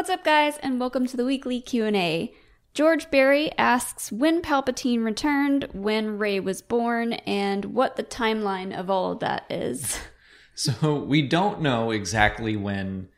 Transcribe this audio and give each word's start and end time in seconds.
What's 0.00 0.08
up, 0.08 0.24
guys, 0.24 0.56
and 0.62 0.80
welcome 0.80 1.06
to 1.08 1.16
the 1.18 1.26
weekly 1.26 1.60
Q&A. 1.60 2.32
George 2.72 3.10
Barry 3.10 3.52
asks 3.58 4.10
when 4.10 4.40
Palpatine 4.40 5.04
returned, 5.04 5.68
when 5.74 6.16
Rey 6.16 6.40
was 6.40 6.62
born, 6.62 7.12
and 7.12 7.66
what 7.66 7.96
the 7.96 8.02
timeline 8.02 8.74
of 8.74 8.88
all 8.88 9.12
of 9.12 9.18
that 9.20 9.44
is. 9.50 9.98
So 10.54 10.94
we 10.94 11.20
don't 11.20 11.60
know 11.60 11.90
exactly 11.90 12.56
when 12.56 13.08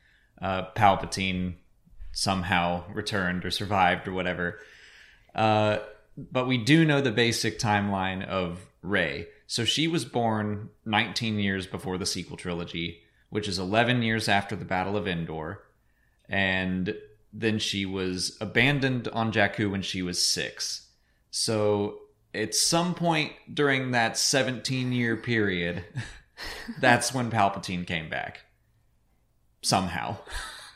uh, 0.40 0.72
Palpatine 0.74 1.54
somehow 2.10 2.82
returned 2.92 3.44
or 3.44 3.52
survived 3.52 4.08
or 4.08 4.12
whatever. 4.12 4.58
Uh, 5.36 5.78
but 6.16 6.48
we 6.48 6.58
do 6.58 6.84
know 6.84 7.00
the 7.00 7.12
basic 7.12 7.60
timeline 7.60 8.26
of 8.26 8.66
Rey. 8.82 9.28
So 9.46 9.64
she 9.64 9.86
was 9.86 10.04
born 10.04 10.70
19 10.84 11.38
years 11.38 11.68
before 11.68 11.96
the 11.96 12.06
sequel 12.06 12.36
trilogy, 12.36 13.02
which 13.30 13.46
is 13.46 13.60
11 13.60 14.02
years 14.02 14.28
after 14.28 14.56
the 14.56 14.64
Battle 14.64 14.96
of 14.96 15.06
Endor. 15.06 15.62
And 16.32 16.96
then 17.32 17.58
she 17.58 17.86
was 17.86 18.36
abandoned 18.40 19.06
on 19.08 19.32
Jakku 19.32 19.70
when 19.70 19.82
she 19.82 20.02
was 20.02 20.20
six. 20.24 20.88
So 21.30 21.98
at 22.34 22.54
some 22.54 22.94
point 22.94 23.32
during 23.52 23.90
that 23.92 24.16
17 24.16 24.92
year 24.92 25.16
period, 25.16 25.84
that's 26.80 27.12
when 27.14 27.30
Palpatine 27.30 27.86
came 27.86 28.08
back. 28.08 28.40
Somehow. 29.62 30.16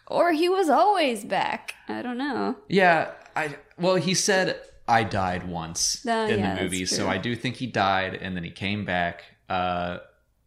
Or 0.09 0.31
he 0.31 0.49
was 0.49 0.69
always 0.69 1.25
back. 1.25 1.75
I 1.89 2.01
don't 2.01 2.17
know. 2.17 2.55
Yeah, 2.69 3.11
I 3.35 3.57
well 3.77 3.97
he 3.97 4.15
said 4.15 4.61
I 4.87 5.03
died 5.03 5.49
once 5.49 6.07
Uh, 6.07 6.29
in 6.31 6.39
yeah, 6.39 6.55
the 6.55 6.63
movie, 6.63 6.87
so. 6.87 7.09
I 7.09 7.19
do 7.19 7.35
think 7.35 7.57
he 7.57 7.67
died 7.67 8.15
and 8.15 8.37
then 8.37 8.45
he 8.45 8.53
came 8.53 8.85
back. 8.85 9.25
Uh 9.49 9.99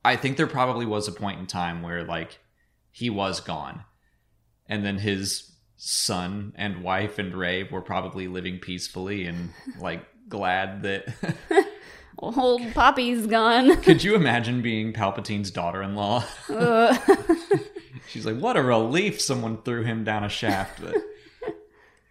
I 0.05 0.15
think 0.15 0.37
there 0.37 0.47
probably 0.47 0.85
was 0.85 1.09
a 1.09 1.11
point 1.11 1.41
in 1.41 1.45
time 1.45 1.81
where 1.81 2.05
like 2.05 2.39
he 2.91 3.09
was 3.09 3.41
gone. 3.41 3.83
And 4.69 4.85
then 4.85 4.99
his 4.99 5.51
son 5.75 6.53
and 6.55 6.83
wife 6.83 7.19
and 7.19 7.33
Rey 7.33 7.63
were 7.63 7.81
probably 7.81 8.27
living 8.27 8.59
peacefully 8.59 9.25
and 9.25 9.49
like 9.79 10.05
glad 10.29 10.83
that 10.83 11.07
Old 12.19 12.61
Poppy's 12.73 13.25
gone. 13.25 13.81
Could 13.81 14.03
you 14.03 14.13
imagine 14.15 14.61
being 14.61 14.93
Palpatine's 14.93 15.51
daughter-in-law? 15.51 16.23
Ugh. 16.49 17.19
She's 18.09 18.25
like, 18.25 18.37
"What 18.37 18.57
a 18.57 18.63
relief! 18.63 19.21
Someone 19.21 19.61
threw 19.61 19.83
him 19.83 20.03
down 20.03 20.23
a 20.23 20.29
shaft." 20.29 20.81
But- 20.81 20.95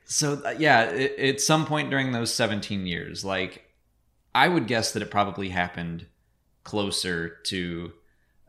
so 0.05 0.41
uh, 0.45 0.55
yeah, 0.59 0.85
it, 0.85 1.19
at 1.19 1.41
some 1.41 1.67
point 1.67 1.91
during 1.91 2.13
those 2.13 2.33
seventeen 2.33 2.87
years, 2.87 3.25
like 3.25 3.65
I 4.35 4.49
would 4.49 4.67
guess 4.67 4.93
that 4.93 5.03
it 5.03 5.11
probably 5.11 5.51
happened 5.51 6.07
closer 6.65 7.37
to 7.47 7.93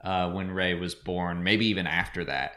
uh, 0.03 0.31
when 0.31 0.51
Rey 0.51 0.73
was 0.75 0.95
born, 0.95 1.43
maybe 1.43 1.65
even 1.67 1.87
after 1.87 2.23
that. 2.25 2.53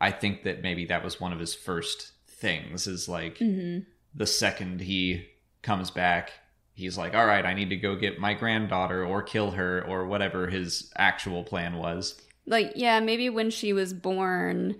I 0.00 0.10
think 0.10 0.44
that 0.44 0.62
maybe 0.62 0.86
that 0.86 1.04
was 1.04 1.20
one 1.20 1.32
of 1.32 1.38
his 1.38 1.54
first 1.54 2.12
things. 2.26 2.86
Is 2.86 3.08
like 3.08 3.38
Mhm. 3.38 3.84
the 4.14 4.26
second 4.26 4.80
he 4.80 5.26
comes 5.62 5.90
back, 5.90 6.32
he's 6.72 6.96
like, 6.96 7.14
"All 7.14 7.26
right, 7.26 7.44
I 7.44 7.52
need 7.54 7.68
to 7.70 7.76
go 7.76 7.94
get 7.96 8.18
my 8.18 8.32
granddaughter 8.34 9.04
or 9.04 9.22
kill 9.22 9.50
her 9.52 9.84
or 9.84 10.06
whatever 10.06 10.48
his 10.48 10.90
actual 10.96 11.44
plan 11.44 11.76
was." 11.76 12.20
Like, 12.46 12.72
yeah, 12.74 12.98
maybe 13.00 13.28
when 13.28 13.50
she 13.50 13.72
was 13.72 13.92
born, 13.92 14.76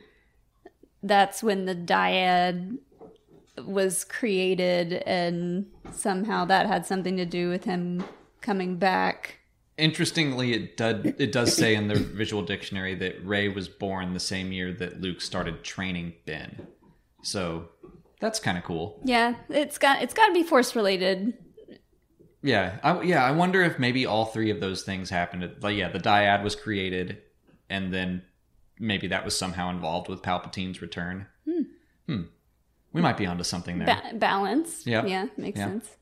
that's 1.02 1.42
when 1.42 1.66
the 1.66 1.74
dyad 1.74 2.78
was 3.62 4.04
created, 4.04 4.94
and 5.06 5.66
somehow 5.92 6.46
that 6.46 6.66
had 6.66 6.86
something 6.86 7.18
to 7.18 7.26
do 7.26 7.50
with 7.50 7.64
him 7.64 8.02
coming 8.40 8.76
back. 8.76 9.39
Interestingly, 9.78 10.52
it 10.52 10.76
does 10.76 11.04
it 11.06 11.32
does 11.32 11.54
say 11.56 11.74
in 11.74 11.88
the 11.88 11.94
visual 11.94 12.42
dictionary 12.42 12.94
that 12.96 13.24
Rey 13.24 13.48
was 13.48 13.68
born 13.68 14.12
the 14.12 14.20
same 14.20 14.52
year 14.52 14.72
that 14.74 15.00
Luke 15.00 15.20
started 15.20 15.64
training 15.64 16.14
Ben. 16.26 16.66
So 17.22 17.68
that's 18.20 18.38
kind 18.40 18.58
of 18.58 18.64
cool. 18.64 19.00
Yeah, 19.04 19.36
it's 19.48 19.78
got 19.78 20.02
it's 20.02 20.12
got 20.14 20.26
to 20.26 20.32
be 20.34 20.42
force 20.42 20.76
related. 20.76 21.32
Yeah, 22.42 22.78
I, 22.82 23.02
yeah. 23.02 23.24
I 23.24 23.30
wonder 23.32 23.62
if 23.62 23.78
maybe 23.78 24.06
all 24.06 24.26
three 24.26 24.50
of 24.50 24.60
those 24.60 24.82
things 24.82 25.10
happened. 25.10 25.56
Like, 25.60 25.76
yeah, 25.76 25.88
the 25.90 25.98
dyad 25.98 26.42
was 26.42 26.56
created, 26.56 27.18
and 27.68 27.92
then 27.92 28.22
maybe 28.78 29.08
that 29.08 29.24
was 29.24 29.36
somehow 29.36 29.70
involved 29.70 30.08
with 30.08 30.22
Palpatine's 30.22 30.80
return. 30.80 31.26
Hmm. 31.44 31.62
hmm. 32.06 32.22
We 32.92 33.02
might 33.02 33.16
be 33.18 33.26
onto 33.26 33.44
something 33.44 33.78
there. 33.78 33.86
Ba- 33.86 34.16
balance. 34.16 34.86
Yeah. 34.86 35.04
Yeah, 35.04 35.26
makes 35.36 35.58
Yeah. 35.58 35.66
sense. 35.66 35.96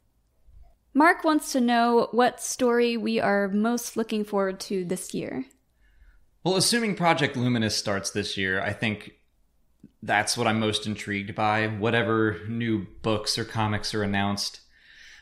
Mark 0.94 1.24
wants 1.24 1.52
to 1.52 1.60
know 1.60 2.08
what 2.12 2.42
story 2.42 2.96
we 2.96 3.20
are 3.20 3.48
most 3.48 3.96
looking 3.96 4.24
forward 4.24 4.58
to 4.60 4.84
this 4.84 5.14
year. 5.14 5.44
Well, 6.44 6.56
assuming 6.56 6.94
Project 6.94 7.36
Luminous 7.36 7.76
starts 7.76 8.10
this 8.10 8.36
year, 8.36 8.60
I 8.62 8.72
think 8.72 9.12
that's 10.02 10.36
what 10.36 10.46
I'm 10.46 10.60
most 10.60 10.86
intrigued 10.86 11.34
by. 11.34 11.66
Whatever 11.66 12.40
new 12.48 12.86
books 13.02 13.36
or 13.36 13.44
comics 13.44 13.94
are 13.94 14.02
announced, 14.02 14.60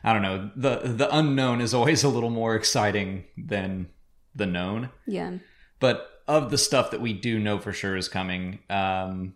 I 0.04 0.12
don't 0.12 0.22
know. 0.22 0.50
the 0.54 0.80
The 0.84 1.14
unknown 1.14 1.60
is 1.60 1.74
always 1.74 2.04
a 2.04 2.08
little 2.08 2.30
more 2.30 2.54
exciting 2.54 3.24
than 3.36 3.88
the 4.34 4.46
known. 4.46 4.90
Yeah. 5.06 5.38
But 5.80 6.08
of 6.28 6.50
the 6.50 6.58
stuff 6.58 6.90
that 6.90 7.00
we 7.00 7.12
do 7.12 7.38
know 7.38 7.58
for 7.58 7.72
sure 7.72 7.96
is 7.96 8.08
coming, 8.08 8.60
um, 8.68 9.34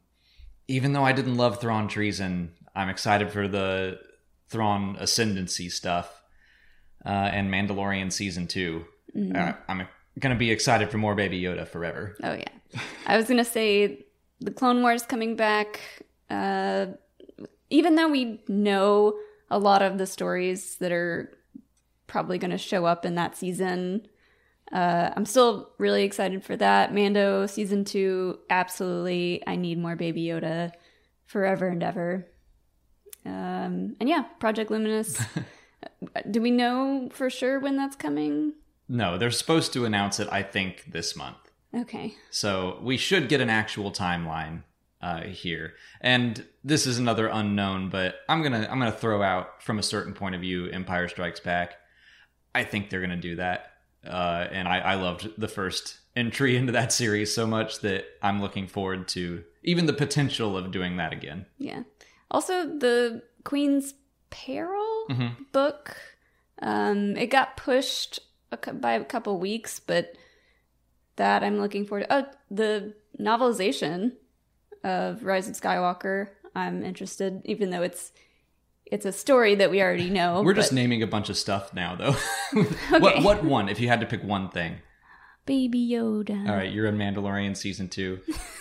even 0.69 0.93
though 0.93 1.05
I 1.05 1.13
didn't 1.13 1.37
love 1.37 1.61
Thrawn 1.61 1.89
Treason, 1.89 2.53
I'm 2.75 2.89
excited 2.89 3.33
for 3.33 3.49
the 3.49 3.99
Thrawn 4.49 4.97
Ascendancy 4.99 5.69
stuff 5.69 6.20
uh, 7.05 7.09
and 7.09 7.51
Mandalorian 7.53 8.13
season 8.13 8.47
2 8.47 8.85
Mhm. 9.17 9.37
Uh, 9.37 9.55
I'm 9.69 9.89
gonna 10.19 10.37
be 10.37 10.51
excited 10.51 10.91
for 10.91 10.99
more 10.99 11.15
Baby 11.15 11.41
Yoda 11.43 11.67
forever. 11.67 12.17
Oh 12.23 12.35
yeah. 12.35 12.81
I 13.07 13.17
was 13.17 13.27
gonna 13.27 13.45
say 13.45 14.07
the 14.41 14.51
Clone 14.51 14.83
Wars 14.83 15.03
coming 15.03 15.35
back. 15.37 15.81
Uh, 16.29 16.87
even 17.71 17.95
though 17.97 18.09
we 18.09 18.41
know 18.49 19.19
a 19.51 19.59
lot 19.59 19.83
of 19.83 19.99
the 19.99 20.07
stories 20.07 20.77
that 20.77 20.93
are 20.93 21.37
probably 22.07 22.39
going 22.39 22.51
to 22.51 22.59
show 22.59 22.85
up 22.85 23.05
in 23.05 23.15
that 23.17 23.37
season, 23.37 24.07
uh, 24.73 25.11
I'm 25.17 25.25
still 25.27 25.71
really 25.79 26.05
excited 26.05 26.45
for 26.45 26.57
that. 26.57 26.95
Mando 26.95 27.47
season 27.47 27.85
two, 27.85 28.39
absolutely. 28.49 29.43
I 29.47 29.57
need 29.57 29.79
more 29.79 29.97
Baby 29.97 30.23
Yoda 30.25 30.71
forever 31.27 31.67
and 31.69 31.83
ever. 31.83 32.27
Um, 33.27 33.97
and 34.01 34.09
yeah, 34.09 34.23
Project 34.39 34.71
Luminous. 34.71 35.21
Do 36.31 36.41
we 36.41 36.51
know 36.51 37.09
for 37.13 37.29
sure 37.31 37.59
when 37.61 37.77
that's 37.77 37.97
coming? 37.97 38.55
No, 38.89 39.19
they're 39.19 39.31
supposed 39.31 39.73
to 39.75 39.85
announce 39.85 40.19
it. 40.19 40.29
I 40.33 40.43
think 40.43 40.93
this 40.93 41.15
month. 41.15 41.37
Okay. 41.75 42.15
So 42.31 42.79
we 42.83 42.97
should 42.97 43.29
get 43.29 43.41
an 43.41 43.51
actual 43.51 43.93
timeline 43.93 44.63
uh, 45.03 45.23
here. 45.23 45.75
And 46.01 46.45
this 46.65 46.87
is 46.87 46.99
another 46.99 47.29
unknown, 47.29 47.89
but 47.89 48.17
I'm 48.29 48.43
gonna 48.43 48.67
I'm 48.71 48.79
gonna 48.79 48.93
throw 48.93 49.23
out 49.23 49.63
from 49.63 49.79
a 49.79 49.83
certain 49.83 50.13
point 50.13 50.35
of 50.35 50.41
view, 50.41 50.67
Empire 50.67 51.09
Strikes 51.09 51.41
Back. 51.41 51.75
I 52.55 52.65
think 52.65 52.91
they're 52.91 53.01
gonna 53.01 53.17
do 53.17 53.37
that, 53.37 53.73
uh, 54.07 54.47
and 54.51 54.69
I, 54.69 54.79
I 54.81 54.95
loved 54.97 55.31
the 55.39 55.49
first 55.49 55.99
entry 56.17 56.57
into 56.57 56.73
that 56.73 56.93
series 56.93 57.33
so 57.33 57.47
much 57.47 57.81
that 57.81 58.05
I'm 58.23 58.43
looking 58.43 58.67
forward 58.67 59.09
to 59.09 59.45
even 59.63 59.87
the 59.87 59.93
potential 59.93 60.57
of 60.57 60.73
doing 60.73 60.97
that 60.97 61.13
again. 61.13 61.47
Yeah. 61.59 61.85
Also, 62.31 62.67
the 62.67 63.23
Queen's 63.45 63.95
Peril 64.31 64.90
Mhm. 65.11 65.53
book, 65.53 65.97
um, 66.63 67.17
it 67.17 67.27
got 67.27 67.57
pushed 67.57 68.21
a, 68.53 68.73
by 68.73 68.93
a 68.93 69.05
couple 69.05 69.39
weeks, 69.39 69.81
but 69.81 70.15
that 71.17 71.43
I'm 71.43 71.59
looking 71.61 71.87
forward 71.87 72.07
to. 72.09 72.15
Oh, 72.15 72.27
the 72.51 72.95
novelization 73.19 74.13
of 74.85 75.25
Rise 75.25 75.49
of 75.49 75.55
Skywalker, 75.55 76.29
I'm 76.55 76.83
interested, 76.83 77.43
even 77.45 77.71
though 77.71 77.83
it's 77.83 78.13
it's 78.87 79.07
a 79.07 79.13
story 79.13 79.55
that 79.55 79.71
we 79.71 79.81
already 79.81 80.11
know. 80.11 80.43
We're 80.43 80.55
just 80.55 80.73
naming 80.73 81.03
a 81.03 81.07
bunch 81.07 81.29
of 81.29 81.37
stuff 81.37 81.73
now, 81.75 81.95
though. 81.95 82.17
Okay. 82.93 82.99
What 82.99 83.23
what 83.23 83.45
one? 83.45 83.69
If 83.69 83.79
you 83.81 83.89
had 83.89 84.01
to 84.01 84.07
pick 84.07 84.25
one 84.25 84.49
thing, 84.51 84.79
Baby 85.47 85.89
Yoda. 85.89 86.49
All 86.49 86.57
right, 86.57 86.71
you're 86.73 86.87
in 86.87 86.97
Mandalorian 86.97 87.57
season 87.57 87.89
two. 87.89 88.21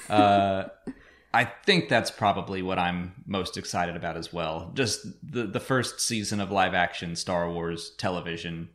Uh, 0.10 0.66
I 1.34 1.46
think 1.46 1.90
that's 1.90 2.10
probably 2.10 2.62
what 2.62 2.80
I'm 2.80 3.14
most 3.26 3.58
excited 3.58 3.96
about 3.96 4.18
as 4.18 4.34
well. 4.34 4.72
Just 4.74 5.06
the 5.22 5.44
the 5.46 5.60
first 5.60 6.00
season 6.02 6.40
of 6.40 6.52
live 6.52 6.74
action 6.74 7.16
Star 7.16 7.52
Wars 7.52 7.92
television 7.98 8.70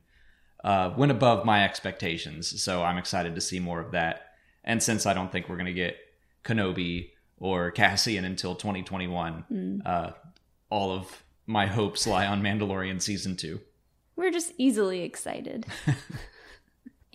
uh, 0.62 0.92
went 0.96 1.12
above 1.12 1.44
my 1.44 1.64
expectations, 1.64 2.62
so 2.62 2.82
I'm 2.82 2.96
excited 2.96 3.34
to 3.34 3.40
see 3.40 3.58
more 3.58 3.80
of 3.80 3.90
that. 3.92 4.34
And 4.62 4.82
since 4.82 5.04
I 5.04 5.14
don't 5.14 5.32
think 5.32 5.48
we're 5.48 5.56
gonna 5.56 5.72
get 5.72 5.96
Kenobi 6.44 7.10
or 7.38 7.70
Cassian 7.72 8.24
until 8.24 8.54
2021, 8.54 9.82
uh, 9.84 10.12
all 10.70 10.92
of 10.92 11.24
my 11.46 11.66
hopes 11.66 12.06
lie 12.06 12.26
on 12.26 12.40
Mandalorian 12.42 13.02
season 13.02 13.36
two. 13.36 13.60
We're 14.16 14.30
just 14.30 14.52
easily 14.58 15.02
excited. 15.02 15.66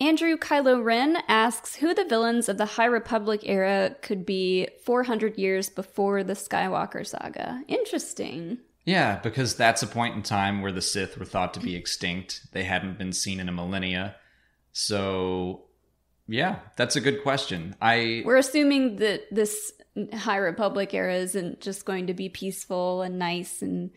Andrew 0.00 0.38
Kylo 0.38 0.82
Ren 0.82 1.18
asks 1.28 1.76
who 1.76 1.92
the 1.92 2.06
villains 2.06 2.48
of 2.48 2.56
the 2.56 2.64
High 2.64 2.86
Republic 2.86 3.42
era 3.44 3.94
could 4.00 4.24
be 4.24 4.66
400 4.84 5.36
years 5.36 5.68
before 5.68 6.24
the 6.24 6.32
Skywalker 6.32 7.06
saga. 7.06 7.62
Interesting. 7.68 8.58
Yeah, 8.86 9.20
because 9.22 9.54
that's 9.54 9.82
a 9.82 9.86
point 9.86 10.16
in 10.16 10.22
time 10.22 10.62
where 10.62 10.72
the 10.72 10.80
Sith 10.80 11.18
were 11.18 11.26
thought 11.26 11.52
to 11.54 11.60
be 11.60 11.76
extinct. 11.76 12.46
They 12.52 12.64
hadn't 12.64 12.96
been 12.96 13.12
seen 13.12 13.40
in 13.40 13.48
a 13.48 13.52
millennia. 13.52 14.16
So 14.72 15.64
Yeah, 16.26 16.60
that's 16.76 16.96
a 16.96 17.00
good 17.00 17.22
question. 17.22 17.76
I 17.82 18.22
We're 18.24 18.36
assuming 18.36 18.96
that 18.96 19.24
this 19.30 19.72
High 20.14 20.38
Republic 20.38 20.94
era 20.94 21.14
isn't 21.14 21.60
just 21.60 21.84
going 21.84 22.06
to 22.06 22.14
be 22.14 22.30
peaceful 22.30 23.02
and 23.02 23.18
nice 23.18 23.60
and 23.60 23.90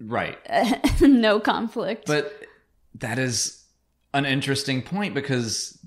right. 0.00 0.38
no 1.02 1.40
conflict. 1.40 2.06
But 2.06 2.32
that 2.94 3.18
is 3.18 3.59
an 4.12 4.26
interesting 4.26 4.82
point 4.82 5.14
because 5.14 5.78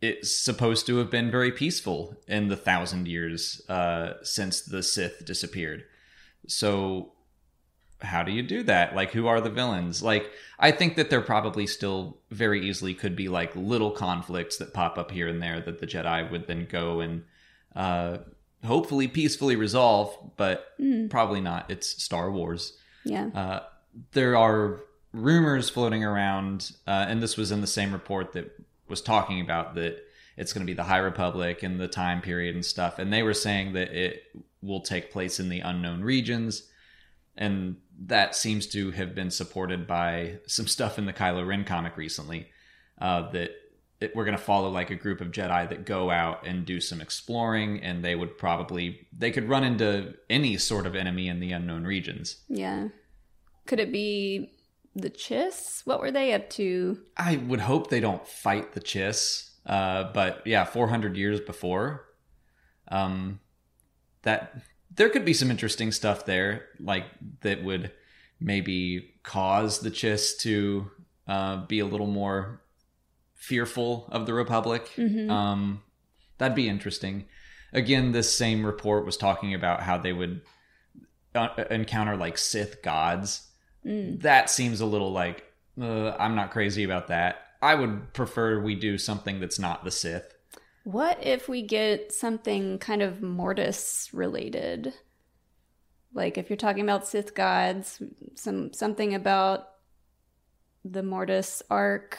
it's 0.00 0.34
supposed 0.34 0.86
to 0.86 0.96
have 0.98 1.10
been 1.10 1.30
very 1.30 1.52
peaceful 1.52 2.16
in 2.26 2.48
the 2.48 2.56
thousand 2.56 3.06
years 3.06 3.60
uh, 3.68 4.14
since 4.22 4.62
the 4.62 4.82
Sith 4.82 5.24
disappeared. 5.24 5.84
So, 6.46 7.12
how 8.00 8.22
do 8.22 8.32
you 8.32 8.42
do 8.42 8.62
that? 8.62 8.94
Like, 8.94 9.12
who 9.12 9.26
are 9.26 9.42
the 9.42 9.50
villains? 9.50 10.02
Like, 10.02 10.30
I 10.58 10.70
think 10.70 10.96
that 10.96 11.10
there 11.10 11.20
probably 11.20 11.66
still 11.66 12.18
very 12.30 12.66
easily 12.66 12.94
could 12.94 13.14
be 13.14 13.28
like 13.28 13.54
little 13.54 13.90
conflicts 13.90 14.56
that 14.56 14.72
pop 14.72 14.96
up 14.96 15.10
here 15.10 15.28
and 15.28 15.42
there 15.42 15.60
that 15.60 15.80
the 15.80 15.86
Jedi 15.86 16.30
would 16.30 16.46
then 16.46 16.66
go 16.70 17.00
and 17.00 17.24
uh, 17.76 18.18
hopefully 18.64 19.06
peacefully 19.06 19.54
resolve, 19.54 20.16
but 20.38 20.72
probably 21.10 21.42
not. 21.42 21.70
It's 21.70 22.02
Star 22.02 22.30
Wars 22.30 22.78
yeah. 23.04 23.30
uh, 23.34 23.60
there 24.12 24.36
are 24.36 24.80
rumors 25.12 25.70
floating 25.70 26.04
around, 26.04 26.72
uh, 26.86 27.06
and 27.08 27.22
this 27.22 27.36
was 27.36 27.50
in 27.50 27.60
the 27.60 27.66
same 27.66 27.92
report 27.92 28.32
that 28.32 28.50
was 28.88 29.00
talking 29.00 29.40
about 29.40 29.74
that 29.74 30.04
it's 30.36 30.52
going 30.52 30.64
to 30.64 30.70
be 30.70 30.74
the 30.74 30.84
High 30.84 30.98
Republic 30.98 31.62
and 31.62 31.78
the 31.78 31.88
time 31.88 32.22
period 32.22 32.54
and 32.54 32.64
stuff. 32.64 32.98
And 32.98 33.12
they 33.12 33.22
were 33.22 33.34
saying 33.34 33.74
that 33.74 33.90
it 33.92 34.22
will 34.62 34.80
take 34.80 35.12
place 35.12 35.40
in 35.40 35.48
the 35.48 35.60
unknown 35.60 36.02
regions. 36.02 36.64
And 37.36 37.76
that 38.06 38.34
seems 38.34 38.66
to 38.68 38.90
have 38.92 39.14
been 39.14 39.30
supported 39.30 39.86
by 39.86 40.38
some 40.46 40.66
stuff 40.66 40.98
in 40.98 41.06
the 41.06 41.12
Kylo 41.12 41.46
Ren 41.46 41.64
comic 41.64 41.96
recently 41.96 42.48
uh, 43.00 43.30
that 43.30 43.50
it, 44.00 44.16
we're 44.16 44.24
going 44.24 44.36
to 44.36 44.42
follow 44.42 44.70
like 44.70 44.90
a 44.90 44.94
group 44.94 45.20
of 45.20 45.28
Jedi 45.30 45.68
that 45.68 45.84
go 45.84 46.10
out 46.10 46.46
and 46.46 46.64
do 46.64 46.80
some 46.80 47.00
exploring, 47.00 47.82
and 47.82 48.02
they 48.02 48.14
would 48.14 48.38
probably 48.38 49.06
they 49.16 49.30
could 49.30 49.48
run 49.48 49.64
into 49.64 50.14
any 50.30 50.56
sort 50.56 50.86
of 50.86 50.94
enemy 50.96 51.28
in 51.28 51.40
the 51.40 51.52
unknown 51.52 51.84
regions. 51.84 52.38
Yeah. 52.48 52.88
Could 53.66 53.80
it 53.80 53.92
be 53.92 54.52
the 54.94 55.10
Chiss? 55.10 55.86
What 55.86 56.00
were 56.00 56.10
they 56.10 56.32
up 56.32 56.50
to? 56.50 57.00
I 57.16 57.36
would 57.36 57.60
hope 57.60 57.88
they 57.90 58.00
don't 58.00 58.26
fight 58.26 58.72
the 58.72 58.80
Chiss, 58.80 59.50
uh, 59.66 60.04
but 60.12 60.42
yeah, 60.46 60.64
400 60.64 61.16
years 61.16 61.40
before, 61.40 62.06
um, 62.88 63.40
that 64.22 64.54
there 64.94 65.08
could 65.08 65.24
be 65.24 65.34
some 65.34 65.50
interesting 65.50 65.92
stuff 65.92 66.26
there, 66.26 66.66
like 66.78 67.04
that 67.42 67.62
would 67.62 67.92
maybe 68.40 69.14
cause 69.22 69.80
the 69.80 69.90
Chiss 69.90 70.36
to 70.40 70.90
uh, 71.28 71.64
be 71.66 71.78
a 71.78 71.86
little 71.86 72.06
more 72.08 72.62
fearful 73.34 74.08
of 74.10 74.26
the 74.26 74.34
Republic. 74.34 74.90
Um, 75.30 75.82
that'd 76.38 76.56
be 76.56 76.68
interesting. 76.68 77.26
Again, 77.72 78.10
this 78.12 78.36
same 78.36 78.66
report 78.66 79.06
was 79.06 79.16
talking 79.16 79.54
about 79.54 79.82
how 79.82 79.96
they 79.96 80.12
would 80.12 80.42
uh, 81.34 81.48
encounter 81.70 82.16
like 82.16 82.36
Sith 82.36 82.82
gods. 82.82 83.46
That 83.84 84.50
seems 84.50 84.80
a 84.80 84.86
little 84.86 85.12
like 85.12 85.44
uh, 85.80 86.10
I'm 86.18 86.34
not 86.34 86.50
crazy 86.50 86.84
about 86.84 87.08
that. 87.08 87.36
I 87.62 87.74
would 87.74 88.12
prefer 88.12 88.60
we 88.60 88.74
do 88.74 88.98
something 88.98 89.40
that's 89.40 89.58
not 89.58 89.84
the 89.84 89.90
Sith. 89.90 90.34
What 90.84 91.24
if 91.24 91.48
we 91.48 91.62
get 91.62 92.12
something 92.12 92.78
kind 92.78 93.02
of 93.02 93.22
Mortis 93.22 94.08
related? 94.12 94.94
Like 96.12 96.38
if 96.38 96.50
you're 96.50 96.56
talking 96.56 96.82
about 96.82 97.06
Sith 97.06 97.34
gods, 97.34 98.02
some 98.34 98.72
something 98.72 99.14
about 99.14 99.68
the 100.84 101.02
Mortis 101.02 101.62
arc 101.70 102.18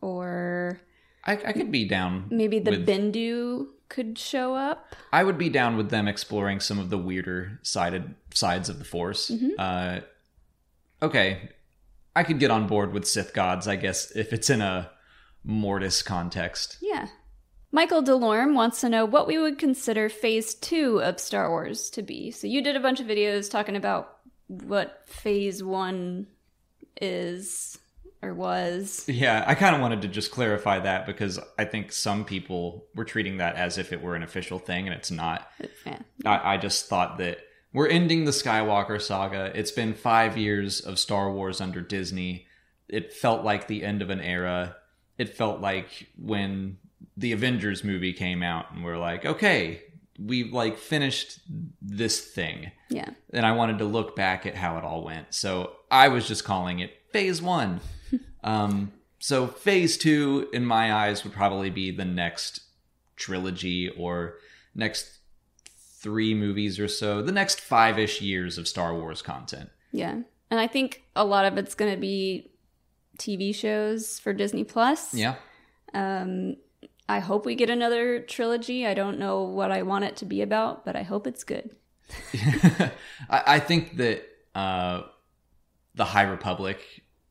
or 0.00 0.80
I, 1.24 1.32
I 1.32 1.52
could 1.52 1.72
be 1.72 1.86
down. 1.86 2.26
maybe 2.30 2.58
the 2.58 2.72
with- 2.72 2.86
Bendu 2.86 3.68
could 3.88 4.18
show 4.18 4.54
up. 4.54 4.94
I 5.12 5.22
would 5.24 5.36
be 5.38 5.48
down 5.50 5.76
with 5.76 5.90
them 5.90 6.08
exploring 6.08 6.60
some 6.60 6.78
of 6.78 6.88
the 6.90 6.98
weirder 6.98 7.58
sided 7.62 8.14
sides 8.32 8.68
of 8.68 8.78
the 8.78 8.84
Force. 8.84 9.30
Uh, 9.58 10.00
okay, 11.02 11.50
I 12.14 12.22
could 12.22 12.38
get 12.38 12.50
on 12.50 12.66
board 12.66 12.92
with 12.92 13.06
Sith 13.06 13.34
gods, 13.34 13.68
I 13.68 13.76
guess, 13.76 14.10
if 14.12 14.32
it's 14.32 14.48
in 14.50 14.60
a 14.60 14.90
Mortis 15.44 16.02
context. 16.02 16.78
Yeah. 16.80 17.08
Michael 17.72 18.02
Delorme 18.02 18.54
wants 18.54 18.80
to 18.82 18.88
know 18.88 19.04
what 19.04 19.26
we 19.26 19.38
would 19.38 19.58
consider 19.58 20.08
phase 20.08 20.54
two 20.54 21.00
of 21.02 21.18
Star 21.18 21.48
Wars 21.48 21.88
to 21.90 22.02
be. 22.02 22.30
So 22.30 22.46
you 22.46 22.62
did 22.62 22.76
a 22.76 22.80
bunch 22.80 23.00
of 23.00 23.06
videos 23.06 23.50
talking 23.50 23.76
about 23.76 24.18
what 24.46 25.02
phase 25.06 25.62
one 25.62 26.26
is 27.00 27.78
or 28.20 28.34
was. 28.34 29.04
Yeah, 29.08 29.42
I 29.46 29.54
kind 29.54 29.74
of 29.74 29.80
wanted 29.80 30.02
to 30.02 30.08
just 30.08 30.30
clarify 30.30 30.80
that 30.80 31.06
because 31.06 31.40
I 31.58 31.64
think 31.64 31.92
some 31.92 32.24
people 32.24 32.86
were 32.94 33.04
treating 33.04 33.38
that 33.38 33.56
as 33.56 33.78
if 33.78 33.92
it 33.92 34.02
were 34.02 34.14
an 34.14 34.22
official 34.22 34.58
thing, 34.58 34.86
and 34.86 34.94
it's 34.94 35.10
not. 35.10 35.50
Yeah. 35.84 35.98
I, 36.24 36.54
I 36.54 36.56
just 36.58 36.88
thought 36.88 37.18
that 37.18 37.38
we're 37.72 37.88
ending 37.88 38.24
the 38.24 38.30
Skywalker 38.30 39.00
saga. 39.00 39.50
It's 39.54 39.70
been 39.70 39.94
five 39.94 40.36
years 40.36 40.80
of 40.80 40.98
Star 40.98 41.30
Wars 41.32 41.60
under 41.60 41.80
Disney. 41.80 42.46
It 42.88 43.12
felt 43.12 43.44
like 43.44 43.66
the 43.66 43.84
end 43.84 44.02
of 44.02 44.10
an 44.10 44.20
era. 44.20 44.76
It 45.18 45.36
felt 45.36 45.60
like 45.60 46.08
when 46.16 46.78
the 47.16 47.32
Avengers 47.32 47.84
movie 47.84 48.12
came 48.12 48.42
out, 48.42 48.72
and 48.72 48.84
we're 48.84 48.98
like, 48.98 49.24
okay, 49.24 49.82
we've 50.18 50.52
like 50.52 50.76
finished 50.76 51.40
this 51.80 52.20
thing. 52.20 52.72
Yeah. 52.90 53.10
And 53.32 53.46
I 53.46 53.52
wanted 53.52 53.78
to 53.78 53.84
look 53.84 54.14
back 54.14 54.46
at 54.46 54.54
how 54.54 54.76
it 54.78 54.84
all 54.84 55.04
went. 55.04 55.32
So 55.34 55.76
I 55.90 56.08
was 56.08 56.28
just 56.28 56.44
calling 56.44 56.80
it 56.80 56.92
phase 57.10 57.40
one. 57.40 57.80
um, 58.44 58.92
so 59.18 59.46
phase 59.46 59.96
two, 59.96 60.48
in 60.52 60.64
my 60.64 60.92
eyes, 60.92 61.24
would 61.24 61.32
probably 61.32 61.70
be 61.70 61.90
the 61.90 62.04
next 62.04 62.60
trilogy 63.16 63.88
or 63.88 64.36
next 64.74 65.18
three 66.02 66.34
movies 66.34 66.78
or 66.80 66.88
so, 66.88 67.22
the 67.22 67.32
next 67.32 67.60
five 67.60 67.98
ish 67.98 68.20
years 68.20 68.58
of 68.58 68.66
Star 68.66 68.94
Wars 68.94 69.22
content. 69.22 69.70
Yeah. 69.92 70.20
And 70.50 70.60
I 70.60 70.66
think 70.66 71.04
a 71.14 71.24
lot 71.24 71.46
of 71.46 71.56
it's 71.56 71.74
going 71.74 71.92
to 71.92 72.00
be 72.00 72.50
TV 73.18 73.54
shows 73.54 74.18
for 74.18 74.32
Disney 74.32 74.64
Plus. 74.64 75.14
Yeah. 75.14 75.36
Um, 75.94 76.56
I 77.08 77.20
hope 77.20 77.46
we 77.46 77.54
get 77.54 77.70
another 77.70 78.20
trilogy. 78.20 78.86
I 78.86 78.94
don't 78.94 79.18
know 79.18 79.42
what 79.42 79.70
I 79.70 79.82
want 79.82 80.04
it 80.04 80.16
to 80.16 80.24
be 80.24 80.42
about, 80.42 80.84
but 80.84 80.96
I 80.96 81.02
hope 81.02 81.26
it's 81.26 81.44
good. 81.44 81.74
I, 82.34 82.90
I 83.28 83.58
think 83.60 83.96
that 83.96 84.24
uh, 84.54 85.02
the 85.94 86.04
High 86.04 86.22
Republic, 86.22 86.80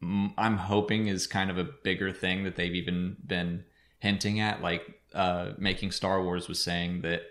I'm 0.01 0.57
hoping, 0.57 1.07
is 1.07 1.27
kind 1.27 1.49
of 1.49 1.57
a 1.57 1.63
bigger 1.83 2.11
thing 2.11 2.43
that 2.43 2.55
they've 2.55 2.75
even 2.75 3.17
been 3.25 3.65
hinting 3.99 4.39
at. 4.39 4.61
Like 4.61 4.81
uh, 5.13 5.51
making 5.57 5.91
Star 5.91 6.23
Wars 6.23 6.47
was 6.47 6.63
saying 6.63 7.01
that 7.01 7.23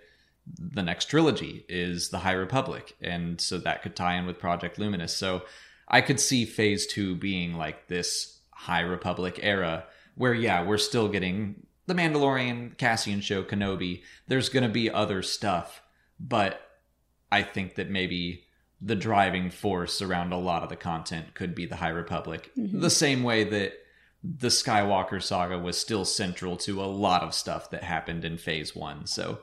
the 0.59 0.83
next 0.83 1.07
trilogy 1.07 1.65
is 1.69 2.09
the 2.09 2.19
High 2.19 2.33
Republic, 2.33 2.97
and 3.01 3.41
so 3.41 3.59
that 3.59 3.83
could 3.83 3.97
tie 3.97 4.17
in 4.17 4.27
with 4.27 4.39
Project 4.39 4.79
Luminous. 4.79 5.17
So 5.17 5.43
I 5.89 6.01
could 6.01 6.21
see 6.21 6.45
Phase 6.45 6.87
Two 6.87 7.15
being 7.15 7.55
like 7.55 7.89
this 7.89 8.41
High 8.51 8.81
Republic 8.81 9.41
era, 9.43 9.85
where 10.15 10.35
yeah, 10.35 10.65
we're 10.65 10.79
still 10.79 11.09
getting 11.09 11.67
the 11.87 11.95
Mandalorian, 11.95 12.77
Cassian 12.79 13.21
show, 13.21 13.43
Kenobi. 13.43 14.03
There's 14.29 14.49
going 14.49 14.63
to 14.63 14.69
be 14.69 14.91
other 14.91 15.23
stuff, 15.23 15.83
but 16.19 16.61
I 17.33 17.43
think 17.43 17.75
that 17.77 17.91
maybe 17.91 18.45
the 18.81 18.97
driving 18.97 19.51
force 19.51 20.01
around 20.01 20.33
a 20.33 20.39
lot 20.39 20.63
of 20.63 20.69
the 20.69 20.77
content 20.77 21.35
could 21.35 21.55
be 21.55 21.67
the 21.67 21.77
High 21.77 21.91
Republic. 21.91 22.51
Mm-hmm. 22.59 22.81
The 22.81 22.91
same 22.91 23.23
way 23.23 23.45
that 23.45 23.75
the 24.23 24.49
Skywalker 24.49 25.23
saga 25.23 25.59
was 25.59 25.79
still 25.79 26.05
central 26.05 26.57
to 26.59 26.83
a 26.83 26.85
lot 26.85 27.23
of 27.23 27.35
stuff 27.35 27.71
that 27.71 27.85
happened 27.85 28.25
in 28.25 28.39
phase 28.39 28.75
one. 28.75 29.07
So, 29.07 29.41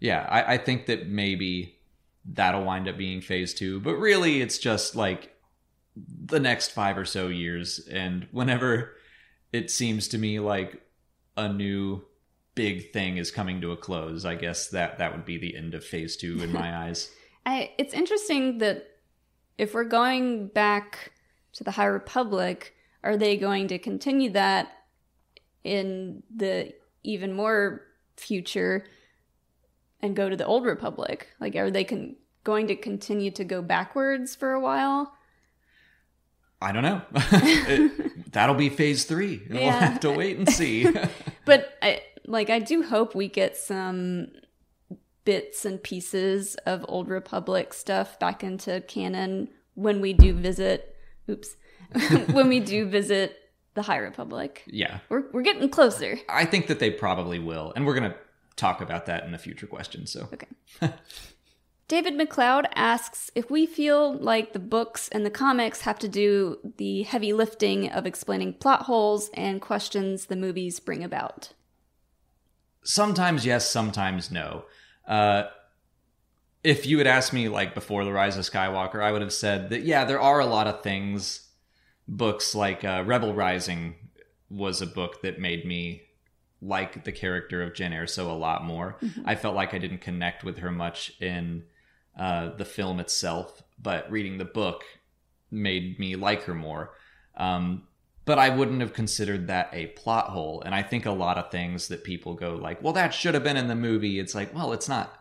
yeah, 0.00 0.26
I, 0.28 0.54
I 0.54 0.58
think 0.58 0.86
that 0.86 1.08
maybe 1.08 1.78
that'll 2.24 2.64
wind 2.64 2.88
up 2.88 2.98
being 2.98 3.20
phase 3.20 3.54
two, 3.54 3.80
but 3.80 3.96
really 3.96 4.40
it's 4.40 4.58
just 4.58 4.96
like 4.96 5.34
the 5.96 6.40
next 6.40 6.72
five 6.72 6.98
or 6.98 7.04
so 7.04 7.28
years. 7.28 7.86
And 7.90 8.26
whenever 8.30 8.96
it 9.52 9.70
seems 9.70 10.08
to 10.08 10.18
me 10.18 10.40
like 10.40 10.82
a 11.36 11.48
new 11.52 12.02
big 12.54 12.92
thing 12.92 13.16
is 13.16 13.30
coming 13.30 13.60
to 13.60 13.72
a 13.72 13.76
close, 13.76 14.24
I 14.24 14.34
guess 14.34 14.68
that 14.68 14.98
that 14.98 15.12
would 15.12 15.24
be 15.24 15.38
the 15.38 15.56
end 15.56 15.74
of 15.74 15.84
phase 15.84 16.16
two 16.16 16.42
in 16.42 16.52
my 16.52 16.76
eyes. 16.86 17.10
I, 17.44 17.72
it's 17.78 17.94
interesting 17.94 18.58
that 18.58 18.86
if 19.56 19.72
we're 19.72 19.84
going 19.84 20.48
back 20.48 21.12
to 21.54 21.64
the 21.64 21.70
High 21.70 21.86
Republic, 21.86 22.74
are 23.02 23.16
they 23.16 23.36
going 23.36 23.68
to 23.68 23.78
continue 23.78 24.30
that 24.30 24.72
in 25.64 26.22
the 26.34 26.74
even 27.02 27.32
more 27.32 27.82
future 28.16 28.84
and 30.00 30.14
go 30.16 30.28
to 30.28 30.36
the 30.36 30.46
Old 30.46 30.64
Republic? 30.64 31.28
Like, 31.40 31.56
are 31.56 31.70
they 31.70 31.84
con- 31.84 32.16
going 32.44 32.66
to 32.68 32.76
continue 32.76 33.30
to 33.32 33.44
go 33.44 33.62
backwards 33.62 34.34
for 34.34 34.52
a 34.52 34.60
while? 34.60 35.12
I 36.60 36.72
don't 36.72 36.82
know. 36.82 37.02
It- 37.32 38.32
that'll 38.32 38.54
be 38.54 38.68
phase 38.68 39.04
three. 39.04 39.42
and 39.48 39.58
We'll 39.58 39.70
have 39.70 40.00
to 40.00 40.10
wait 40.10 40.38
and 40.38 40.48
see. 40.48 40.86
But 41.44 41.74
I 41.80 42.02
like 42.26 42.50
I 42.50 42.58
do 42.58 42.82
hope 42.82 43.14
we 43.14 43.28
get 43.28 43.56
some 43.56 44.32
bits 45.24 45.64
and 45.64 45.80
pieces 45.80 46.56
of 46.66 46.84
Old 46.88 47.08
Republic 47.08 47.72
stuff 47.72 48.18
back 48.18 48.42
into 48.42 48.80
canon 48.82 49.48
when 49.74 50.00
we 50.00 50.12
do 50.12 50.32
visit 50.34 50.96
oops 51.30 51.56
when 52.32 52.48
we 52.48 52.58
do 52.58 52.88
visit 52.88 53.36
the 53.74 53.82
High 53.82 53.98
Republic. 53.98 54.64
Yeah. 54.66 54.98
We're 55.08 55.24
we're 55.32 55.42
getting 55.42 55.68
closer. 55.68 56.18
I 56.28 56.44
think 56.46 56.66
that 56.66 56.80
they 56.80 56.90
probably 56.90 57.38
will. 57.38 57.72
And 57.76 57.86
we're 57.86 57.94
going 57.98 58.10
to 58.10 58.16
talk 58.56 58.80
about 58.80 59.06
that 59.06 59.24
in 59.24 59.34
a 59.34 59.38
future 59.38 59.66
question. 59.66 60.06
So, 60.06 60.28
Okay. 60.32 60.92
David 61.88 62.14
McLeod 62.14 62.64
asks 62.74 63.30
if 63.36 63.48
we 63.48 63.64
feel 63.64 64.14
like 64.18 64.52
the 64.52 64.58
books 64.58 65.08
and 65.10 65.24
the 65.24 65.30
comics 65.30 65.82
have 65.82 66.00
to 66.00 66.08
do 66.08 66.58
the 66.78 67.04
heavy 67.04 67.32
lifting 67.32 67.88
of 67.90 68.06
explaining 68.06 68.54
plot 68.54 68.82
holes 68.82 69.30
and 69.34 69.60
questions 69.60 70.26
the 70.26 70.34
movies 70.34 70.80
bring 70.80 71.04
about. 71.04 71.52
sometimes 72.82 73.44
yes, 73.46 73.68
sometimes 73.68 74.30
no. 74.30 74.64
Uh, 75.06 75.44
if 76.64 76.86
you 76.86 76.98
had 76.98 77.06
asked 77.06 77.32
me 77.32 77.48
like 77.48 77.74
before 77.74 78.04
the 78.04 78.12
rise 78.12 78.36
of 78.36 78.44
Skywalker, 78.44 79.00
I 79.00 79.12
would 79.12 79.22
have 79.22 79.32
said 79.32 79.70
that 79.70 79.82
yeah, 79.82 80.04
there 80.04 80.20
are 80.20 80.40
a 80.40 80.46
lot 80.46 80.66
of 80.66 80.82
things. 80.82 81.48
Books 82.08 82.54
like 82.54 82.84
uh, 82.84 83.02
Rebel 83.06 83.34
Rising 83.34 83.94
was 84.48 84.80
a 84.80 84.86
book 84.86 85.22
that 85.22 85.40
made 85.40 85.64
me 85.64 86.02
like 86.66 87.04
the 87.04 87.12
character 87.12 87.62
of 87.62 87.72
Jyn 87.72 87.92
Erso 87.92 88.28
a 88.30 88.32
lot 88.32 88.64
more. 88.64 88.96
I 89.24 89.34
felt 89.34 89.54
like 89.54 89.74
I 89.74 89.78
didn't 89.78 90.00
connect 90.00 90.42
with 90.44 90.58
her 90.58 90.70
much 90.70 91.12
in 91.20 91.64
uh, 92.18 92.54
the 92.56 92.64
film 92.64 92.98
itself, 93.00 93.62
but 93.80 94.10
reading 94.10 94.38
the 94.38 94.44
book 94.44 94.82
made 95.50 95.98
me 95.98 96.16
like 96.16 96.42
her 96.44 96.54
more. 96.54 96.92
Um, 97.36 97.84
but 98.24 98.38
I 98.38 98.48
wouldn't 98.48 98.80
have 98.80 98.92
considered 98.92 99.46
that 99.46 99.70
a 99.72 99.86
plot 99.88 100.30
hole. 100.30 100.60
And 100.64 100.74
I 100.74 100.82
think 100.82 101.06
a 101.06 101.12
lot 101.12 101.38
of 101.38 101.50
things 101.52 101.88
that 101.88 102.02
people 102.02 102.34
go 102.34 102.56
like, 102.56 102.82
well, 102.82 102.92
that 102.94 103.14
should 103.14 103.34
have 103.34 103.44
been 103.44 103.56
in 103.56 103.68
the 103.68 103.76
movie. 103.76 104.18
It's 104.18 104.34
like, 104.34 104.52
well, 104.54 104.72
it's 104.72 104.88
not 104.88 105.14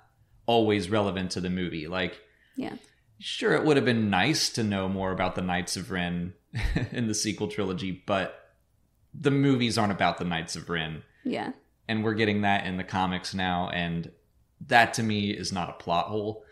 always 0.47 0.89
relevant 0.89 1.31
to 1.31 1.41
the 1.41 1.49
movie. 1.49 1.87
Like, 1.87 2.19
Yeah. 2.55 2.75
sure, 3.19 3.53
it 3.53 3.63
would 3.63 3.75
have 3.77 3.85
been 3.85 4.09
nice 4.09 4.49
to 4.51 4.63
know 4.63 4.89
more 4.89 5.11
about 5.11 5.35
the 5.35 5.41
Knights 5.43 5.77
of 5.77 5.91
Ren 5.91 6.33
in 6.91 7.07
the 7.07 7.13
sequel 7.13 7.47
trilogy, 7.47 8.03
but 8.07 8.41
the 9.13 9.31
movies 9.31 9.77
aren't 9.77 9.91
about 9.93 10.17
the 10.17 10.25
Knights 10.25 10.55
of 10.55 10.69
Ren. 10.69 11.03
Yeah. 11.25 11.51
And 11.87 12.03
we're 12.03 12.13
getting 12.13 12.41
that 12.41 12.65
in 12.65 12.77
the 12.77 12.83
comics 12.83 13.33
now. 13.33 13.69
And 13.69 14.11
that 14.67 14.93
to 14.95 15.03
me 15.03 15.31
is 15.31 15.51
not 15.51 15.69
a 15.69 15.83
plot 15.83 16.05
hole. 16.05 16.45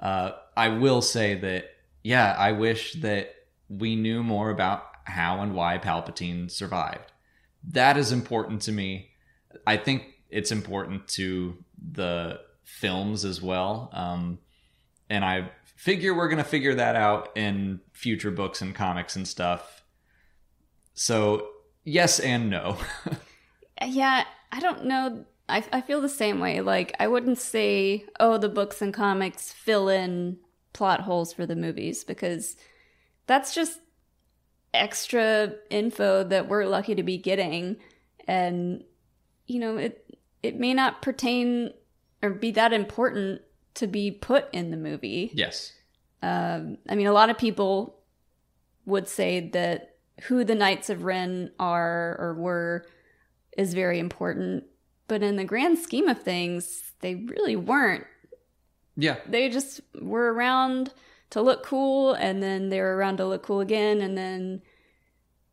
Uh, 0.00 0.32
I 0.56 0.68
will 0.68 1.02
say 1.02 1.34
that, 1.40 1.66
yeah, 2.02 2.34
I 2.38 2.52
wish 2.52 2.94
that 2.94 3.34
we 3.68 3.96
knew 3.96 4.22
more 4.22 4.50
about 4.50 4.84
how 5.04 5.40
and 5.40 5.54
why 5.54 5.78
Palpatine 5.78 6.50
survived. 6.50 7.12
That 7.68 7.96
is 7.96 8.12
important 8.12 8.62
to 8.62 8.72
me. 8.72 9.10
I 9.66 9.76
think 9.76 10.04
it's 10.30 10.50
important 10.50 11.08
to 11.08 11.56
the 11.92 12.40
films 12.64 13.24
as 13.24 13.40
well. 13.42 13.90
Um, 13.92 14.38
and 15.08 15.24
I 15.24 15.50
figure 15.76 16.14
we're 16.14 16.28
going 16.28 16.38
to 16.38 16.44
figure 16.44 16.74
that 16.74 16.96
out 16.96 17.30
in 17.36 17.80
future 17.92 18.30
books 18.30 18.62
and 18.62 18.74
comics 18.74 19.14
and 19.16 19.26
stuff. 19.26 19.82
So, 20.94 21.48
yes 21.84 22.18
and 22.18 22.50
no. 22.50 22.78
Yeah, 23.80 24.24
I 24.50 24.60
don't 24.60 24.84
know. 24.84 25.24
I, 25.48 25.64
I 25.72 25.80
feel 25.80 26.00
the 26.00 26.08
same 26.08 26.40
way. 26.40 26.60
Like, 26.60 26.94
I 26.98 27.08
wouldn't 27.08 27.38
say, 27.38 28.06
oh, 28.20 28.38
the 28.38 28.48
books 28.48 28.80
and 28.82 28.92
comics 28.92 29.52
fill 29.52 29.88
in 29.88 30.38
plot 30.72 31.00
holes 31.00 31.32
for 31.32 31.46
the 31.46 31.56
movies 31.56 32.04
because 32.04 32.56
that's 33.26 33.54
just 33.54 33.80
extra 34.72 35.54
info 35.70 36.24
that 36.24 36.48
we're 36.48 36.66
lucky 36.66 36.94
to 36.94 37.02
be 37.02 37.18
getting. 37.18 37.76
And, 38.26 38.84
you 39.46 39.58
know, 39.58 39.76
it, 39.76 40.16
it 40.42 40.58
may 40.58 40.74
not 40.74 41.02
pertain 41.02 41.72
or 42.22 42.30
be 42.30 42.52
that 42.52 42.72
important 42.72 43.42
to 43.74 43.86
be 43.86 44.10
put 44.10 44.48
in 44.52 44.70
the 44.70 44.76
movie. 44.76 45.30
yes. 45.34 45.72
Um, 46.22 46.78
I 46.88 46.94
mean, 46.94 47.08
a 47.08 47.12
lot 47.12 47.30
of 47.30 47.38
people 47.38 47.98
would 48.86 49.08
say 49.08 49.50
that 49.50 49.96
who 50.22 50.44
the 50.44 50.54
Knights 50.54 50.88
of 50.88 51.02
Ren 51.02 51.50
are 51.58 52.16
or 52.18 52.34
were 52.34 52.86
is 53.56 53.74
very 53.74 53.98
important, 53.98 54.64
but 55.08 55.22
in 55.22 55.36
the 55.36 55.44
grand 55.44 55.78
scheme 55.78 56.08
of 56.08 56.22
things, 56.22 56.92
they 57.00 57.14
really 57.14 57.56
weren't. 57.56 58.04
Yeah. 58.96 59.16
They 59.26 59.48
just 59.48 59.80
were 60.00 60.32
around 60.32 60.92
to 61.30 61.40
look 61.40 61.62
cool, 61.64 62.12
and 62.14 62.42
then 62.42 62.68
they 62.68 62.80
were 62.80 62.96
around 62.96 63.16
to 63.18 63.26
look 63.26 63.42
cool 63.42 63.60
again, 63.60 64.00
and 64.00 64.16
then 64.16 64.62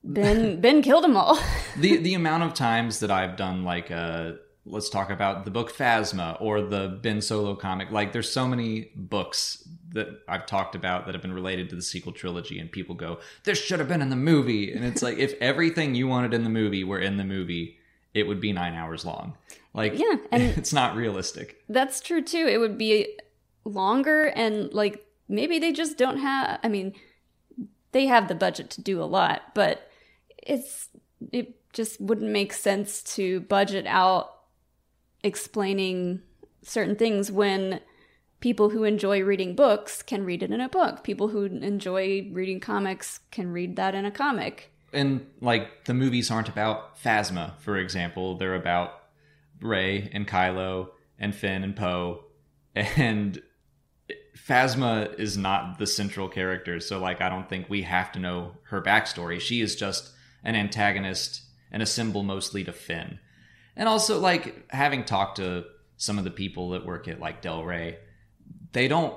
Ben 0.04 0.60
Ben 0.62 0.82
killed 0.82 1.04
them 1.04 1.18
all. 1.18 1.38
the 1.78 1.98
the 2.08 2.14
amount 2.14 2.44
of 2.44 2.54
times 2.54 3.00
that 3.00 3.12
I've 3.12 3.36
done 3.36 3.64
like 3.64 3.92
uh 3.92 4.34
let's 4.66 4.90
talk 4.90 5.10
about 5.10 5.46
the 5.46 5.52
book 5.52 5.74
Phasma 5.76 6.38
or 6.42 6.62
the 6.62 7.00
Ben 7.02 7.22
Solo 7.22 7.56
comic 7.56 7.92
like 7.92 8.12
there's 8.14 8.32
so 8.32 8.48
many 8.48 8.92
books 8.96 9.68
that 9.94 10.08
I've 10.28 10.46
talked 10.46 10.76
about 10.76 11.06
that 11.06 11.16
have 11.16 11.22
been 11.22 11.34
related 11.34 11.70
to 11.70 11.76
the 11.76 11.82
sequel 11.82 12.12
trilogy 12.12 12.60
and 12.60 12.72
people 12.72 12.94
go 12.94 13.20
this 13.46 13.58
should 13.58 13.80
have 13.80 13.88
been 13.88 14.02
in 14.02 14.10
the 14.10 14.16
movie 14.16 14.72
and 14.72 14.86
it's 14.86 15.02
like 15.02 15.18
if 15.18 15.34
everything 15.42 15.96
you 15.96 16.08
wanted 16.08 16.34
in 16.34 16.44
the 16.44 16.50
movie 16.50 16.84
were 16.84 17.00
in 17.00 17.18
the 17.18 17.24
movie 17.24 17.78
it 18.14 18.24
would 18.24 18.40
be 18.40 18.52
9 18.52 18.74
hours 18.74 19.06
long 19.06 19.36
like 19.74 19.98
Yeah, 19.98 20.16
and- 20.32 20.44
it's 20.44 20.74
not 20.74 20.96
realistic 20.96 21.64
That's 21.70 22.02
true 22.02 22.22
too. 22.24 22.48
It 22.48 22.58
would 22.58 22.78
be 22.78 23.18
longer 23.66 24.26
and 24.26 24.74
like 24.74 25.06
maybe 25.28 25.60
they 25.60 25.72
just 25.72 25.98
don't 25.98 26.18
have 26.18 26.60
I 26.64 26.68
mean 26.70 26.94
they 27.92 28.06
have 28.08 28.28
the 28.28 28.36
budget 28.36 28.70
to 28.72 28.82
do 28.82 29.02
a 29.02 29.06
lot, 29.06 29.42
but 29.56 29.90
it's 30.38 30.90
it 31.32 31.56
just 31.74 32.00
wouldn't 32.00 32.32
make 32.32 32.54
sense 32.54 33.02
to 33.16 33.42
budget 33.42 33.86
out 33.88 34.36
explaining 35.24 36.22
certain 36.64 36.96
things 36.96 37.32
when 37.32 37.80
people 38.40 38.70
who 38.70 38.84
enjoy 38.84 39.22
reading 39.22 39.56
books 39.56 40.02
can 40.02 40.24
read 40.24 40.44
it 40.44 40.52
in 40.52 40.62
a 40.62 40.70
book. 40.70 41.04
People 41.04 41.30
who 41.30 41.46
enjoy 41.46 42.30
reading 42.32 42.60
comics 42.60 43.20
can 43.32 43.52
read 43.52 43.76
that 43.76 43.96
in 43.96 44.06
a 44.06 44.12
comic. 44.12 44.72
And 44.94 45.28
like 45.42 45.86
the 45.86 45.94
movies 45.94 46.32
aren't 46.32 46.50
about 46.50 47.02
Phasma, 47.02 47.58
for 47.60 47.78
example. 47.78 48.38
They're 48.38 48.56
about 48.56 48.94
Rey 49.62 50.10
and 50.14 50.28
Kylo 50.28 50.90
and 51.18 51.36
Finn 51.36 51.64
and 51.64 51.76
Poe, 51.76 52.24
and 52.76 53.42
Phasma 54.38 55.20
is 55.20 55.38
not 55.38 55.78
the 55.78 55.86
central 55.86 56.30
character. 56.30 56.80
So 56.80 57.00
like, 57.00 57.22
I 57.22 57.30
don't 57.30 57.50
think 57.50 57.70
we 57.70 57.84
have 57.84 58.12
to 58.14 58.20
know 58.20 58.54
her 58.64 58.82
backstory. 58.82 59.40
She 59.40 59.62
is 59.62 59.76
just 59.76 60.12
an 60.44 60.56
antagonist 60.56 61.42
and 61.72 61.84
a 61.84 61.86
symbol 61.86 62.24
mostly 62.24 62.64
to 62.64 62.72
Finn. 62.72 63.20
And 63.76 63.88
also, 63.88 64.20
like 64.20 64.72
having 64.72 65.04
talked 65.04 65.38
to 65.38 65.66
some 65.98 66.18
of 66.18 66.24
the 66.24 66.32
people 66.32 66.70
that 66.70 66.86
work 66.86 67.08
at 67.08 67.20
like 67.20 67.42
Del 67.42 67.64
Rey, 67.64 67.98
they 68.72 68.88
don't 68.88 69.16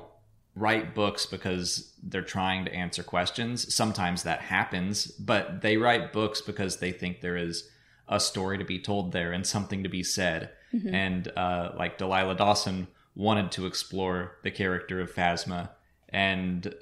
write 0.54 0.94
books 0.94 1.26
because 1.26 1.92
they're 2.02 2.22
trying 2.22 2.64
to 2.64 2.74
answer 2.74 3.02
questions. 3.02 3.74
Sometimes 3.74 4.22
that 4.22 4.40
happens, 4.40 5.06
but 5.06 5.62
they 5.62 5.76
write 5.76 6.12
books 6.12 6.40
because 6.40 6.76
they 6.78 6.92
think 6.92 7.20
there 7.20 7.36
is 7.36 7.68
a 8.08 8.20
story 8.20 8.58
to 8.58 8.64
be 8.64 8.78
told 8.78 9.12
there 9.12 9.32
and 9.32 9.46
something 9.46 9.82
to 9.82 9.88
be 9.88 10.02
said. 10.02 10.50
And 10.90 11.28
uh, 11.36 11.72
like 11.76 11.98
Delilah 11.98 12.36
Dawson 12.36 12.88
wanted 13.14 13.52
to 13.52 13.66
explore 13.66 14.38
the 14.42 14.50
character 14.50 15.02
of 15.02 15.12
Phasma, 15.12 15.68
and 16.08 16.74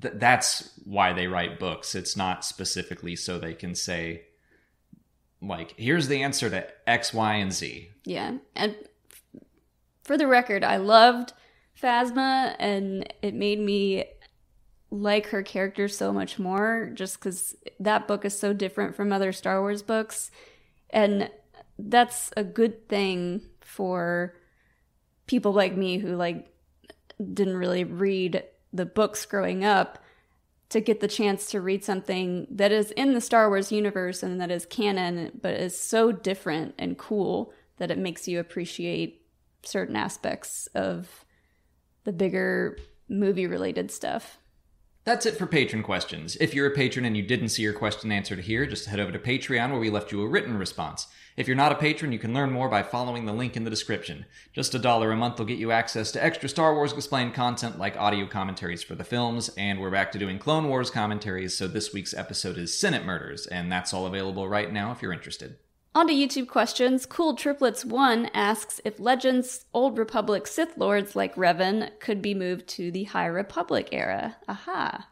th- 0.00 0.14
that's 0.16 0.70
why 0.84 1.12
they 1.12 1.26
write 1.26 1.58
books. 1.58 1.94
It's 1.94 2.16
not 2.16 2.46
specifically 2.46 3.14
so 3.14 3.38
they 3.38 3.52
can 3.52 3.74
say, 3.74 4.22
like, 5.42 5.74
here's 5.76 6.08
the 6.08 6.22
answer 6.22 6.48
to 6.48 6.66
X, 6.88 7.12
Y, 7.12 7.34
and 7.34 7.52
Z. 7.52 7.90
Yeah. 8.06 8.38
And 8.56 8.74
for 10.02 10.16
the 10.16 10.26
record, 10.26 10.64
I 10.64 10.78
loved 10.78 11.34
Phasma 11.80 12.54
and 12.58 13.12
it 13.22 13.34
made 13.34 13.58
me 13.58 14.04
like 14.90 15.26
her 15.26 15.42
character 15.42 15.88
so 15.88 16.12
much 16.12 16.38
more 16.38 16.90
just 16.94 17.18
because 17.18 17.56
that 17.80 18.06
book 18.06 18.24
is 18.24 18.38
so 18.38 18.52
different 18.52 18.94
from 18.94 19.12
other 19.12 19.32
Star 19.32 19.60
Wars 19.60 19.82
books. 19.82 20.30
And 20.90 21.30
that's 21.78 22.30
a 22.36 22.44
good 22.44 22.88
thing 22.88 23.42
for 23.60 24.34
people 25.26 25.52
like 25.52 25.76
me 25.76 25.98
who 25.98 26.14
like 26.14 26.46
didn't 27.32 27.56
really 27.56 27.84
read 27.84 28.44
the 28.72 28.86
books 28.86 29.24
growing 29.26 29.64
up 29.64 29.98
to 30.68 30.80
get 30.80 31.00
the 31.00 31.08
chance 31.08 31.50
to 31.50 31.60
read 31.60 31.84
something 31.84 32.46
that 32.50 32.72
is 32.72 32.90
in 32.92 33.14
the 33.14 33.20
Star 33.20 33.48
Wars 33.48 33.70
universe 33.70 34.22
and 34.22 34.40
that 34.40 34.50
is 34.50 34.66
canon, 34.66 35.30
but 35.40 35.54
is 35.54 35.78
so 35.78 36.12
different 36.12 36.74
and 36.78 36.98
cool 36.98 37.52
that 37.76 37.90
it 37.90 37.98
makes 37.98 38.28
you 38.28 38.38
appreciate 38.40 39.22
certain 39.62 39.96
aspects 39.96 40.66
of 40.74 41.24
the 42.04 42.12
bigger 42.12 42.78
movie 43.08 43.46
related 43.46 43.90
stuff. 43.90 44.38
That's 45.04 45.26
it 45.26 45.36
for 45.36 45.46
patron 45.46 45.82
questions. 45.82 46.34
If 46.40 46.54
you're 46.54 46.66
a 46.66 46.74
patron 46.74 47.04
and 47.04 47.14
you 47.14 47.22
didn't 47.22 47.50
see 47.50 47.62
your 47.62 47.74
question 47.74 48.10
answered 48.10 48.40
here, 48.40 48.64
just 48.64 48.86
head 48.86 49.00
over 49.00 49.12
to 49.12 49.18
Patreon 49.18 49.70
where 49.70 49.78
we 49.78 49.90
left 49.90 50.10
you 50.10 50.22
a 50.22 50.26
written 50.26 50.56
response. 50.56 51.08
If 51.36 51.46
you're 51.46 51.56
not 51.56 51.72
a 51.72 51.76
patron, 51.76 52.10
you 52.10 52.18
can 52.18 52.32
learn 52.32 52.52
more 52.52 52.70
by 52.70 52.82
following 52.82 53.26
the 53.26 53.32
link 53.34 53.54
in 53.54 53.64
the 53.64 53.70
description. 53.70 54.24
Just 54.54 54.74
a 54.74 54.78
dollar 54.78 55.10
a 55.10 55.16
month 55.16 55.38
will 55.38 55.44
get 55.44 55.58
you 55.58 55.72
access 55.72 56.10
to 56.12 56.24
extra 56.24 56.48
Star 56.48 56.74
Wars 56.74 56.92
explained 56.92 57.34
content 57.34 57.78
like 57.78 57.98
audio 57.98 58.26
commentaries 58.26 58.82
for 58.82 58.94
the 58.94 59.04
films, 59.04 59.50
and 59.58 59.78
we're 59.78 59.90
back 59.90 60.10
to 60.12 60.18
doing 60.18 60.38
Clone 60.38 60.68
Wars 60.68 60.90
commentaries, 60.90 61.54
so 61.54 61.66
this 61.66 61.92
week's 61.92 62.14
episode 62.14 62.56
is 62.56 62.78
Senate 62.78 63.04
Murders, 63.04 63.46
and 63.46 63.70
that's 63.70 63.92
all 63.92 64.06
available 64.06 64.48
right 64.48 64.72
now 64.72 64.90
if 64.92 65.02
you're 65.02 65.12
interested. 65.12 65.56
On 65.96 66.08
to 66.08 66.12
YouTube 66.12 66.48
questions. 66.48 67.06
Cool 67.06 67.36
Triplets 67.36 67.84
1 67.84 68.30
asks 68.34 68.80
if 68.84 68.98
Legends 68.98 69.66
Old 69.72 69.96
Republic 69.96 70.48
Sith 70.48 70.76
Lords 70.76 71.14
like 71.14 71.36
Revan 71.36 71.90
could 72.00 72.20
be 72.20 72.34
moved 72.34 72.66
to 72.70 72.90
the 72.90 73.04
High 73.04 73.26
Republic 73.26 73.88
era. 73.92 74.36
Aha. 74.48 75.08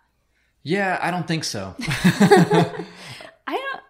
Yeah, 0.65 0.99
I 1.01 1.13
don't 1.13 1.29
think 1.29 1.45
so. 1.45 1.77
I 1.79 2.75
don't 3.47 3.83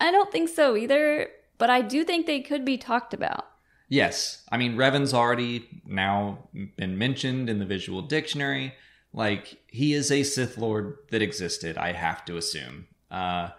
I 0.00 0.10
don't 0.10 0.32
think 0.32 0.48
so 0.48 0.76
either, 0.76 1.28
but 1.58 1.68
I 1.68 1.82
do 1.82 2.04
think 2.04 2.26
they 2.26 2.40
could 2.40 2.64
be 2.64 2.78
talked 2.78 3.12
about. 3.12 3.46
Yes. 3.88 4.42
I 4.50 4.56
mean, 4.56 4.76
Revan's 4.76 5.12
already 5.12 5.82
now 5.84 6.48
been 6.76 6.96
mentioned 6.96 7.50
in 7.50 7.58
the 7.58 7.66
visual 7.66 8.02
dictionary. 8.02 8.72
Like, 9.12 9.58
he 9.66 9.92
is 9.92 10.10
a 10.10 10.22
Sith 10.22 10.56
Lord 10.56 10.96
that 11.10 11.20
existed, 11.20 11.76
I 11.76 11.92
have 11.92 12.24
to 12.26 12.36
assume. 12.36 12.86
Uh, 13.10 13.50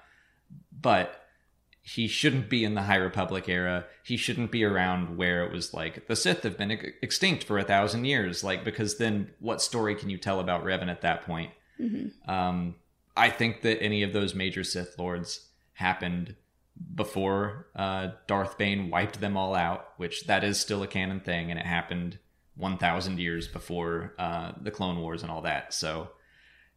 but 0.71 1.20
he 1.81 2.07
shouldn't 2.07 2.49
be 2.49 2.63
in 2.63 2.75
the 2.75 2.83
High 2.83 2.95
Republic 2.95 3.49
era. 3.49 3.85
He 4.03 4.15
shouldn't 4.15 4.51
be 4.51 4.63
around 4.63 5.17
where 5.17 5.43
it 5.43 5.51
was 5.51 5.73
like 5.73 6.07
the 6.07 6.15
Sith 6.15 6.43
have 6.43 6.57
been 6.57 6.71
extinct 7.01 7.43
for 7.43 7.57
a 7.57 7.63
thousand 7.63 8.05
years. 8.05 8.43
Like, 8.43 8.63
because 8.63 8.97
then 8.97 9.31
what 9.39 9.61
story 9.61 9.95
can 9.95 10.09
you 10.09 10.17
tell 10.17 10.39
about 10.39 10.63
Revan 10.63 10.89
at 10.89 11.01
that 11.01 11.23
point? 11.23 11.51
Um, 12.27 12.75
I 13.17 13.29
think 13.29 13.61
that 13.63 13.81
any 13.81 14.03
of 14.03 14.13
those 14.13 14.35
major 14.35 14.63
Sith 14.63 14.97
Lords 14.99 15.47
happened 15.73 16.35
before 16.95 17.67
uh, 17.75 18.09
Darth 18.27 18.57
Bane 18.57 18.89
wiped 18.89 19.19
them 19.19 19.35
all 19.35 19.55
out, 19.55 19.89
which 19.97 20.27
that 20.27 20.43
is 20.43 20.59
still 20.59 20.83
a 20.83 20.87
canon 20.87 21.19
thing, 21.19 21.49
and 21.49 21.59
it 21.59 21.65
happened 21.65 22.19
1,000 22.55 23.19
years 23.19 23.47
before 23.47 24.13
uh, 24.19 24.51
the 24.61 24.71
Clone 24.71 24.99
Wars 24.99 25.23
and 25.23 25.31
all 25.31 25.41
that. 25.41 25.73
So, 25.73 26.09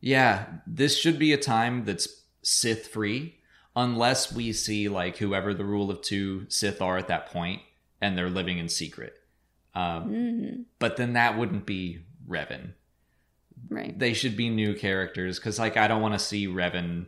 yeah, 0.01 0.47
this 0.67 0.99
should 0.99 1.19
be 1.19 1.33
a 1.33 1.39
time 1.39 1.85
that's 1.85 2.09
Sith 2.43 2.89
free, 2.89 3.37
unless 3.77 4.33
we 4.33 4.53
see 4.53 4.89
like 4.89 5.17
whoever 5.19 5.53
the 5.55 5.65
rule 5.65 5.91
of 5.91 6.01
two 6.03 6.47
Sith 6.49 6.81
are 6.83 6.97
at 6.99 7.09
that 7.09 7.27
point, 7.27 7.63
and 8.01 8.17
they're 8.17 8.31
living 8.31 8.59
in 8.59 8.69
secret. 8.69 9.15
Um, 9.75 10.11
Mm, 10.11 10.65
but 10.79 10.97
then 10.97 11.15
that 11.15 11.37
wouldn't 11.37 11.67
be 11.67 12.05
Revan 12.29 12.75
right. 13.71 13.99
they 13.99 14.13
should 14.15 14.37
be 14.37 14.49
new 14.49 14.75
characters 14.75 15.39
because 15.39 15.59
like 15.59 15.77
i 15.77 15.89
don't 15.89 16.01
want 16.03 16.15
to 16.15 16.19
see 16.19 16.47
revan 16.47 17.07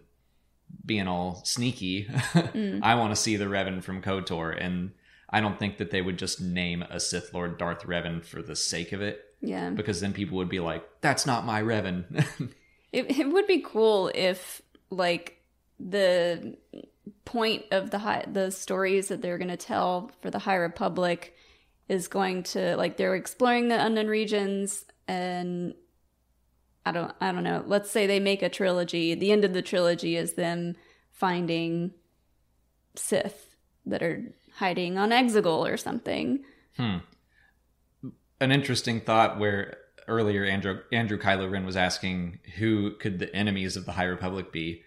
being 0.85 1.07
all 1.07 1.43
sneaky 1.45 2.05
Mm. 2.05 2.81
i 2.83 2.95
want 2.97 3.13
to 3.15 3.17
see 3.21 3.37
the 3.37 3.45
revan 3.45 3.83
from 3.85 4.03
kotor 4.03 4.57
and 4.59 4.91
i 5.31 5.41
don't 5.41 5.59
think 5.59 5.79
that 5.79 5.91
they 5.91 6.03
would 6.03 6.19
just 6.19 6.41
name 6.41 6.83
a 6.83 6.99
sith 6.99 7.33
lord 7.33 7.57
darth 7.57 7.85
revan 7.85 8.25
for 8.25 8.43
the 8.43 8.57
sake 8.57 8.93
of 8.93 9.01
it 9.01 9.25
Yeah. 9.41 9.71
because 9.71 10.01
then 10.01 10.13
people 10.13 10.39
would 10.39 10.49
be 10.49 10.61
like 10.61 10.85
that's 11.01 11.25
not 11.27 11.47
my 11.47 11.63
revan 11.63 12.05
It, 12.93 13.19
it 13.19 13.29
would 13.31 13.47
be 13.47 13.61
cool 13.61 14.11
if, 14.15 14.63
like, 14.91 15.36
the 15.79 16.57
point 17.25 17.65
of 17.71 17.91
the 17.91 17.99
high, 17.99 18.25
the 18.31 18.51
stories 18.51 19.09
that 19.09 19.23
they're 19.23 19.39
going 19.39 19.49
to 19.49 19.57
tell 19.57 20.11
for 20.21 20.31
the 20.31 20.39
High 20.39 20.57
Republic 20.57 21.35
is 21.89 22.09
going 22.09 22.43
to 22.43 22.77
like 22.77 22.97
they're 22.97 23.15
exploring 23.15 23.69
the 23.69 23.85
unknown 23.85 24.09
regions 24.09 24.85
and 25.07 25.75
I 26.85 26.93
don't 26.93 27.13
I 27.21 27.33
don't 27.33 27.45
know. 27.45 27.63
Let's 27.67 27.91
say 27.91 28.07
they 28.07 28.21
make 28.21 28.43
a 28.43 28.49
trilogy. 28.49 29.15
The 29.15 29.33
end 29.33 29.45
of 29.45 29.53
the 29.53 29.63
trilogy 29.63 30.17
is 30.17 30.35
them 30.35 30.77
finding 31.13 31.93
Sith 32.95 33.57
that 33.85 34.03
are 34.03 34.33
hiding 34.55 34.99
on 34.99 35.11
Exegol 35.11 35.71
or 35.71 35.77
something. 35.77 36.45
hmm. 36.77 36.99
an 38.41 38.53
interesting 38.53 39.01
thought 39.01 39.39
where 39.39 39.79
earlier 40.09 40.45
andrew 40.45 40.79
andrew 40.93 41.19
kylo 41.19 41.51
ren 41.51 41.67
was 41.67 41.77
asking 41.77 42.39
who 42.59 42.93
could 42.99 43.19
the 43.19 43.35
enemies 43.35 43.77
of 43.77 43.87
the 43.87 43.93
high 43.93 44.05
republic 44.05 44.53
be 44.53 44.83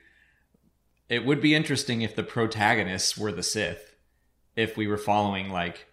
it 1.10 1.26
would 1.26 1.42
be 1.42 1.56
interesting 1.56 2.02
if 2.02 2.16
the 2.16 2.24
protagonists 2.24 3.18
were 3.18 3.32
the 3.32 3.44
sith 3.44 3.96
if 4.56 4.78
we 4.78 4.88
were 4.88 4.98
following 4.98 5.50
like 5.50 5.86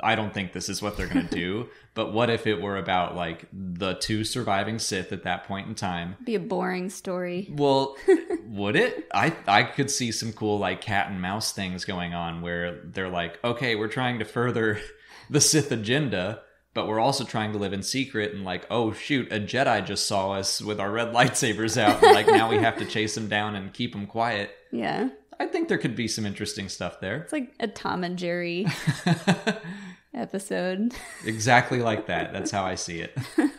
i 0.00 0.14
don't 0.14 0.32
think 0.32 0.52
this 0.52 0.68
is 0.68 0.80
what 0.80 0.96
they're 0.96 1.08
going 1.08 1.26
to 1.28 1.34
do 1.34 1.68
but 1.94 2.12
what 2.12 2.30
if 2.30 2.46
it 2.46 2.60
were 2.60 2.76
about 2.76 3.16
like 3.16 3.46
the 3.52 3.94
two 3.94 4.22
surviving 4.22 4.78
sith 4.78 5.12
at 5.12 5.22
that 5.24 5.44
point 5.44 5.66
in 5.66 5.74
time? 5.74 6.14
Be 6.24 6.34
a 6.34 6.40
boring 6.40 6.90
story. 6.90 7.48
well 7.50 7.96
would 8.48 8.76
it? 8.76 9.08
I 9.14 9.34
i 9.48 9.62
could 9.64 9.90
see 9.90 10.12
some 10.12 10.32
cool 10.34 10.58
like 10.58 10.82
cat 10.82 11.10
and 11.10 11.20
mouse 11.20 11.52
things 11.52 11.84
going 11.86 12.12
on 12.14 12.42
where 12.42 12.82
they're 12.84 13.08
like 13.08 13.42
okay 13.42 13.74
we're 13.76 13.88
trying 13.88 14.18
to 14.18 14.24
further 14.26 14.78
the 15.30 15.40
sith 15.40 15.72
agenda 15.72 16.42
but 16.76 16.86
we're 16.86 17.00
also 17.00 17.24
trying 17.24 17.50
to 17.50 17.58
live 17.58 17.72
in 17.72 17.82
secret 17.82 18.32
and 18.34 18.44
like 18.44 18.64
oh 18.70 18.92
shoot 18.92 19.26
a 19.32 19.40
jedi 19.40 19.84
just 19.84 20.06
saw 20.06 20.30
us 20.32 20.62
with 20.62 20.78
our 20.78 20.92
red 20.92 21.08
lightsabers 21.12 21.76
out 21.76 22.00
and 22.04 22.14
like 22.14 22.28
now 22.28 22.48
we 22.48 22.56
have 22.58 22.76
to 22.78 22.84
chase 22.84 23.16
him 23.16 23.26
down 23.28 23.56
and 23.56 23.72
keep 23.72 23.92
him 23.94 24.06
quiet 24.06 24.50
Yeah. 24.70 25.08
i 25.40 25.46
think 25.46 25.66
there 25.68 25.78
could 25.78 25.96
be 25.96 26.06
some 26.06 26.24
interesting 26.24 26.68
stuff 26.68 27.00
there 27.00 27.22
It's 27.22 27.32
like 27.32 27.52
a 27.58 27.66
Tom 27.66 28.04
and 28.04 28.16
Jerry 28.16 28.66
episode. 30.14 30.94
exactly 31.24 31.80
like 31.80 32.06
that 32.06 32.32
that's 32.32 32.50
how 32.50 32.64
i 32.64 32.74
see 32.76 33.00
it 33.00 33.16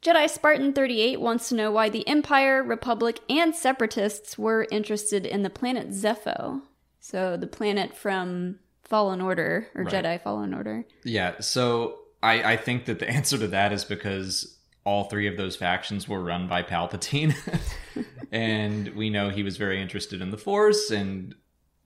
Jedi 0.00 0.30
Spartan 0.30 0.72
38 0.74 1.20
wants 1.20 1.48
to 1.48 1.56
know 1.56 1.72
why 1.72 1.88
the 1.88 2.06
Empire, 2.06 2.62
Republic, 2.62 3.18
and 3.28 3.52
Separatists 3.52 4.38
were 4.38 4.68
interested 4.70 5.26
in 5.26 5.42
the 5.42 5.50
planet 5.50 5.88
Zeffo. 5.88 6.62
So, 7.00 7.36
the 7.36 7.48
planet 7.48 7.96
from 7.96 8.60
Fallen 8.88 9.20
Order, 9.20 9.68
or 9.74 9.84
Right. 9.84 9.92
Jedi 9.94 10.22
Fallen 10.22 10.52
Order. 10.54 10.84
Yeah, 11.04 11.40
so 11.40 11.98
I, 12.22 12.52
I 12.52 12.56
think 12.56 12.86
that 12.86 12.98
the 12.98 13.08
answer 13.18 13.38
to 13.38 13.48
that 13.48 13.72
is 13.72 13.84
because 13.84 14.56
all 14.84 15.04
three 15.04 15.26
of 15.28 15.36
those 15.36 15.54
factions 15.56 16.08
were 16.08 16.22
run 16.22 16.48
by 16.48 16.62
Palpatine. 16.62 17.34
and 18.32 18.88
we 18.94 19.10
know 19.10 19.28
he 19.30 19.42
was 19.42 19.56
very 19.56 19.80
interested 19.82 20.20
in 20.22 20.30
the 20.30 20.38
Force 20.38 20.90
and 20.90 21.34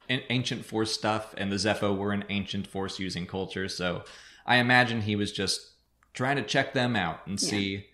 an- 0.09 0.23
ancient 0.31 0.65
Force 0.65 0.93
stuff, 0.93 1.35
and 1.37 1.51
the 1.51 1.57
Zeffo 1.57 1.97
were 1.97 2.13
an 2.13 2.25
ancient 2.29 2.67
Force 2.67 2.99
using 2.99 3.27
culture. 3.27 3.69
So 3.69 4.05
I 4.47 4.57
imagine 4.57 5.03
he 5.03 5.17
was 5.17 5.33
just 5.33 5.73
trying 6.15 6.37
to 6.37 6.43
check 6.43 6.73
them 6.75 6.95
out 6.95 7.27
and 7.27 7.41
Yeah. 7.43 7.49
see 7.49 7.87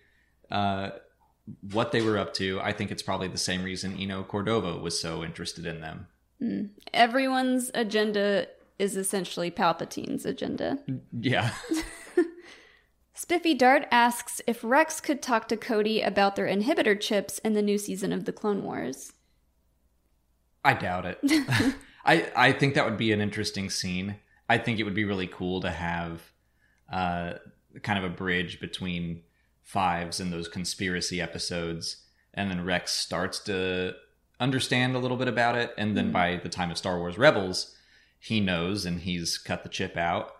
uh, 0.51 0.89
what 1.71 1.91
they 1.91 2.01
were 2.01 2.17
up 2.17 2.33
to. 2.35 2.59
I 2.61 2.71
think 2.73 2.91
it's 2.91 3.01
probably 3.03 3.27
the 3.29 3.37
same 3.37 3.63
reason 3.63 3.97
Eno 3.97 4.23
Cordova 4.23 4.77
was 4.77 4.99
so 4.99 5.23
interested 5.23 5.65
in 5.65 5.81
them. 5.81 6.07
Everyone's 6.93 7.69
agenda 7.73 8.47
is 8.79 8.95
essentially 8.97 9.51
Palpatine's 9.51 10.25
agenda. 10.25 10.79
Yeah. 11.11 11.51
Spiffy 13.13 13.53
Dart 13.53 13.85
asks 13.91 14.41
if 14.47 14.63
Rex 14.63 15.01
could 15.01 15.21
talk 15.21 15.47
to 15.49 15.57
Cody 15.57 16.01
about 16.01 16.35
their 16.35 16.47
inhibitor 16.47 16.97
chips 16.99 17.37
in 17.39 17.53
the 17.53 17.61
new 17.61 17.77
season 17.77 18.13
of 18.13 18.23
the 18.25 18.31
Clone 18.31 18.63
Wars. 18.63 19.11
I 20.63 20.73
doubt 20.73 21.05
it. 21.05 21.19
I 22.05 22.31
I 22.35 22.51
think 22.53 22.75
that 22.75 22.85
would 22.85 22.97
be 22.97 23.11
an 23.11 23.19
interesting 23.21 23.69
scene. 23.69 24.15
I 24.47 24.57
think 24.57 24.79
it 24.79 24.83
would 24.83 24.95
be 24.95 25.03
really 25.05 25.27
cool 25.27 25.59
to 25.61 25.69
have 25.69 26.21
uh, 26.91 27.33
kind 27.83 27.99
of 28.03 28.05
a 28.09 28.15
bridge 28.15 28.59
between 28.59 29.23
fives 29.63 30.19
and 30.19 30.31
those 30.33 30.47
conspiracy 30.47 31.21
episodes, 31.21 31.97
and 32.33 32.49
then 32.49 32.63
Rex 32.65 32.91
starts 32.93 33.39
to 33.41 33.93
understand 34.39 34.95
a 34.95 34.99
little 34.99 35.17
bit 35.17 35.27
about 35.27 35.55
it, 35.55 35.73
and 35.77 35.95
then 35.95 36.09
Mhm. 36.09 36.13
by 36.13 36.35
the 36.37 36.49
time 36.49 36.71
of 36.71 36.77
Star 36.77 36.97
Wars 36.97 37.17
Rebels, 37.17 37.75
he 38.19 38.39
knows 38.39 38.85
and 38.85 38.99
he's 39.01 39.37
cut 39.37 39.63
the 39.63 39.69
chip 39.69 39.95
out. 39.97 40.33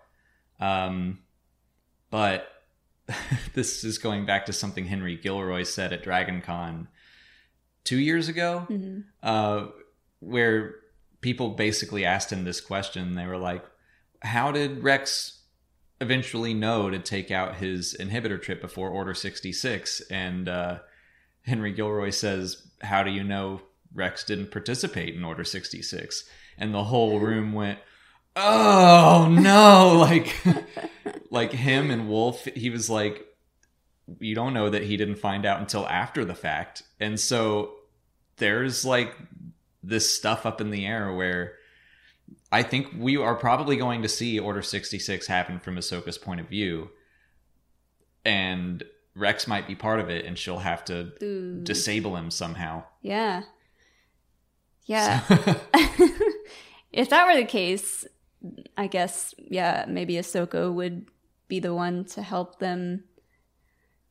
Um, 0.59 1.19
but 2.09 2.47
this 3.53 3.83
is 3.83 3.97
going 3.97 4.25
back 4.25 4.45
to 4.47 4.53
something 4.53 4.85
Henry 4.85 5.15
Gilroy 5.15 5.63
said 5.63 5.93
at 5.93 6.03
Dragon 6.03 6.41
Con 6.41 6.87
two 7.83 7.97
years 7.97 8.27
ago 8.27 8.67
Mhm. 8.69 9.03
uh, 9.23 9.67
where 10.19 10.75
people 11.21 11.49
basically 11.51 12.05
asked 12.05 12.31
him 12.31 12.43
this 12.43 12.61
question. 12.61 13.15
They 13.15 13.25
were 13.25 13.37
like, 13.37 13.63
"How 14.21 14.51
did 14.51 14.83
Rex 14.83 15.39
eventually 16.01 16.53
know 16.53 16.89
to 16.89 16.99
take 16.99 17.31
out 17.31 17.55
his 17.57 17.95
inhibitor 17.99 18.41
trip 18.41 18.61
before 18.61 18.89
Order 18.89 19.13
sixty 19.13 19.51
six? 19.53 20.01
And 20.11 20.47
uh, 20.47 20.79
Henry 21.43 21.71
Gilroy 21.71 22.09
says, 22.11 22.67
"How 22.81 23.01
do 23.03 23.11
you 23.11 23.23
know 23.23 23.61
Rex 23.93 24.23
didn't 24.23 24.51
participate 24.51 25.15
in 25.15 25.23
Order 25.23 25.43
sixty 25.43 25.81
six? 25.81 26.29
And 26.59 26.73
the 26.73 26.83
whole 26.83 27.19
room 27.19 27.53
went, 27.53 27.79
"Oh 28.35 29.27
no!" 29.31 29.97
Like, 29.99 30.35
like 31.31 31.51
him 31.51 31.89
and 31.89 32.07
Wolf. 32.09 32.45
He 32.45 32.69
was 32.69 32.89
like, 32.89 33.25
you 34.19 34.35
don't 34.35 34.53
know 34.53 34.69
that 34.69 34.83
he 34.83 34.97
didn't 34.97 35.17
find 35.19 35.45
out 35.45 35.59
until 35.59 35.87
after 35.87 36.25
the 36.25 36.35
fact. 36.35 36.83
And 36.99 37.19
so 37.19 37.73
there's 38.37 38.83
like 38.85 39.15
this 39.83 40.13
stuff 40.13 40.45
up 40.45 40.61
in 40.61 40.69
the 40.71 40.85
air 40.85 41.13
where 41.13 41.53
I 42.51 42.63
think 42.63 42.87
we 42.97 43.17
are 43.17 43.35
probably 43.35 43.77
going 43.77 44.01
to 44.01 44.09
see 44.09 44.39
Order 44.39 44.61
66 44.61 45.27
happen 45.27 45.59
from 45.59 45.75
Ahsoka's 45.75 46.17
point 46.17 46.41
of 46.41 46.47
view. 46.49 46.89
And 48.25 48.83
Rex 49.15 49.47
might 49.47 49.67
be 49.67 49.75
part 49.75 49.99
of 49.99 50.09
it 50.09 50.25
and 50.25 50.37
she'll 50.37 50.59
have 50.59 50.83
to 50.85 51.11
Ooh. 51.23 51.61
disable 51.63 52.15
him 52.15 52.31
somehow. 52.31 52.83
Yeah. 53.01 53.43
Yeah. 54.85 55.19
So- 55.27 55.55
if 56.91 57.09
that 57.09 57.25
were 57.27 57.35
the 57.39 57.45
case, 57.45 58.05
I 58.77 58.87
guess, 58.87 59.33
yeah, 59.37 59.85
maybe 59.87 60.15
Ahsoka 60.15 60.73
would 60.73 61.07
be 61.47 61.59
the 61.59 61.73
one 61.73 62.05
to 62.05 62.21
help 62.21 62.59
them 62.59 63.03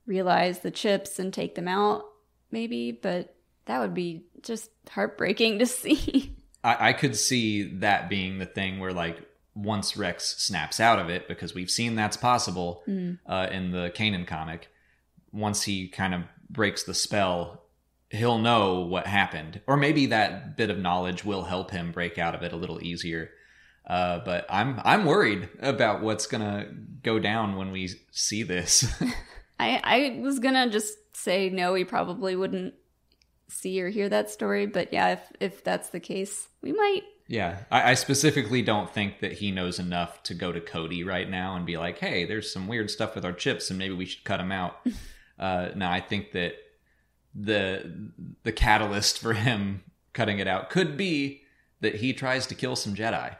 realize 0.06 0.60
the 0.60 0.70
chips 0.70 1.18
and 1.18 1.32
take 1.32 1.54
them 1.54 1.68
out, 1.68 2.04
maybe, 2.50 2.92
but 2.92 3.34
that 3.66 3.80
would 3.80 3.94
be 3.94 4.24
just 4.42 4.70
heartbreaking 4.90 5.58
to 5.58 5.66
see. 5.80 6.34
I, 6.64 6.88
I 6.88 6.92
could 6.92 7.16
see 7.16 7.62
that 7.78 8.08
being 8.08 8.38
the 8.38 8.46
thing 8.46 8.78
where 8.78 8.92
like 8.92 9.18
once 9.54 9.96
Rex 9.96 10.36
snaps 10.38 10.80
out 10.80 10.98
of 10.98 11.08
it, 11.10 11.28
because 11.28 11.54
we've 11.54 11.70
seen 11.70 11.94
that's 11.96 12.16
possible 12.16 12.82
Mm. 12.88 13.18
uh, 13.26 13.48
in 13.50 13.70
the 13.72 13.90
Kanan 13.94 14.26
comic. 14.26 14.68
Once 15.32 15.62
he 15.64 15.88
kind 15.88 16.14
of 16.14 16.22
breaks 16.48 16.84
the 16.84 16.94
spell, 16.94 17.64
he'll 18.10 18.38
know 18.38 18.80
what 18.80 19.06
happened, 19.06 19.60
or 19.66 19.76
maybe 19.76 20.06
that 20.06 20.56
bit 20.56 20.70
of 20.70 20.78
knowledge 20.78 21.24
will 21.24 21.44
help 21.44 21.70
him 21.70 21.92
break 21.92 22.18
out 22.18 22.34
of 22.34 22.42
it 22.42 22.52
a 22.52 22.56
little 22.56 22.82
easier. 22.82 23.30
Uh, 23.86 24.20
but 24.24 24.46
I'm 24.50 24.80
I'm 24.84 25.06
worried 25.06 25.48
about 25.60 26.02
what's 26.02 26.26
gonna 26.26 26.68
go 27.02 27.18
down 27.18 27.56
when 27.56 27.70
we 27.70 27.90
see 28.10 28.42
this. 28.42 28.86
I 29.60 29.80
I 29.82 30.20
was 30.20 30.38
gonna 30.38 30.68
just 30.70 31.16
say 31.16 31.48
no, 31.50 31.72
we 31.72 31.84
probably 31.84 32.36
wouldn't 32.36 32.74
see 33.48 33.80
or 33.80 33.88
hear 33.88 34.08
that 34.08 34.30
story, 34.30 34.66
but 34.66 34.92
yeah, 34.92 35.12
if 35.12 35.20
if 35.40 35.64
that's 35.64 35.90
the 35.90 36.00
case, 36.00 36.48
we 36.62 36.72
might. 36.72 37.02
yeah, 37.26 37.60
I, 37.70 37.92
I 37.92 37.94
specifically 37.94 38.62
don't 38.62 38.90
think 38.92 39.20
that 39.20 39.32
he 39.32 39.50
knows 39.50 39.78
enough 39.78 40.22
to 40.24 40.34
go 40.34 40.52
to 40.52 40.60
Cody 40.60 41.02
right 41.02 41.28
now 41.28 41.56
and 41.56 41.64
be 41.64 41.78
like, 41.78 41.98
"Hey, 41.98 42.26
there's 42.26 42.52
some 42.52 42.68
weird 42.68 42.90
stuff 42.90 43.14
with 43.14 43.24
our 43.24 43.32
chips, 43.32 43.70
and 43.70 43.78
maybe 43.78 43.94
we 43.94 44.04
should 44.04 44.24
cut 44.24 44.40
him 44.40 44.52
out." 44.52 44.76
uh, 45.38 45.70
no, 45.74 45.88
I 45.88 46.00
think 46.00 46.32
that 46.32 46.54
the 47.40 48.10
the 48.42 48.52
catalyst 48.52 49.18
for 49.18 49.34
him 49.34 49.82
cutting 50.12 50.38
it 50.38 50.48
out 50.48 50.70
could 50.70 50.96
be 50.96 51.42
that 51.80 51.96
he 51.96 52.12
tries 52.12 52.46
to 52.46 52.54
kill 52.54 52.74
some 52.74 52.94
Jedi. 52.94 53.36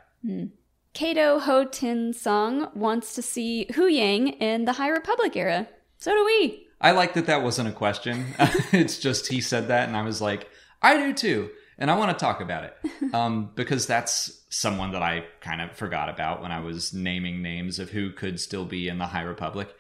Kato 0.94 1.38
Ho 1.38 1.64
Tin 1.64 2.12
Song 2.12 2.70
wants 2.74 3.14
to 3.14 3.22
see 3.22 3.66
Huyang 3.70 4.40
in 4.40 4.64
the 4.64 4.74
High 4.74 4.88
Republic 4.88 5.36
era. 5.36 5.68
So 5.98 6.12
do 6.12 6.24
we. 6.24 6.66
I 6.80 6.92
like 6.92 7.14
that 7.14 7.26
that 7.26 7.42
wasn't 7.42 7.68
a 7.68 7.72
question. 7.72 8.26
it's 8.72 8.98
just 8.98 9.28
he 9.28 9.40
said 9.40 9.68
that, 9.68 9.88
and 9.88 9.96
I 9.96 10.02
was 10.02 10.20
like, 10.20 10.48
I 10.80 10.96
do 10.96 11.12
too, 11.12 11.50
and 11.76 11.90
I 11.90 11.96
want 11.96 12.16
to 12.16 12.24
talk 12.24 12.40
about 12.40 12.64
it 12.64 12.76
um, 13.14 13.50
because 13.54 13.86
that's 13.86 14.44
someone 14.48 14.92
that 14.92 15.02
I 15.02 15.24
kind 15.40 15.60
of 15.60 15.72
forgot 15.72 16.08
about 16.08 16.40
when 16.40 16.52
I 16.52 16.60
was 16.60 16.94
naming 16.94 17.42
names 17.42 17.78
of 17.78 17.90
who 17.90 18.12
could 18.12 18.38
still 18.40 18.64
be 18.64 18.88
in 18.88 18.98
the 18.98 19.06
High 19.06 19.22
Republic. 19.22 19.74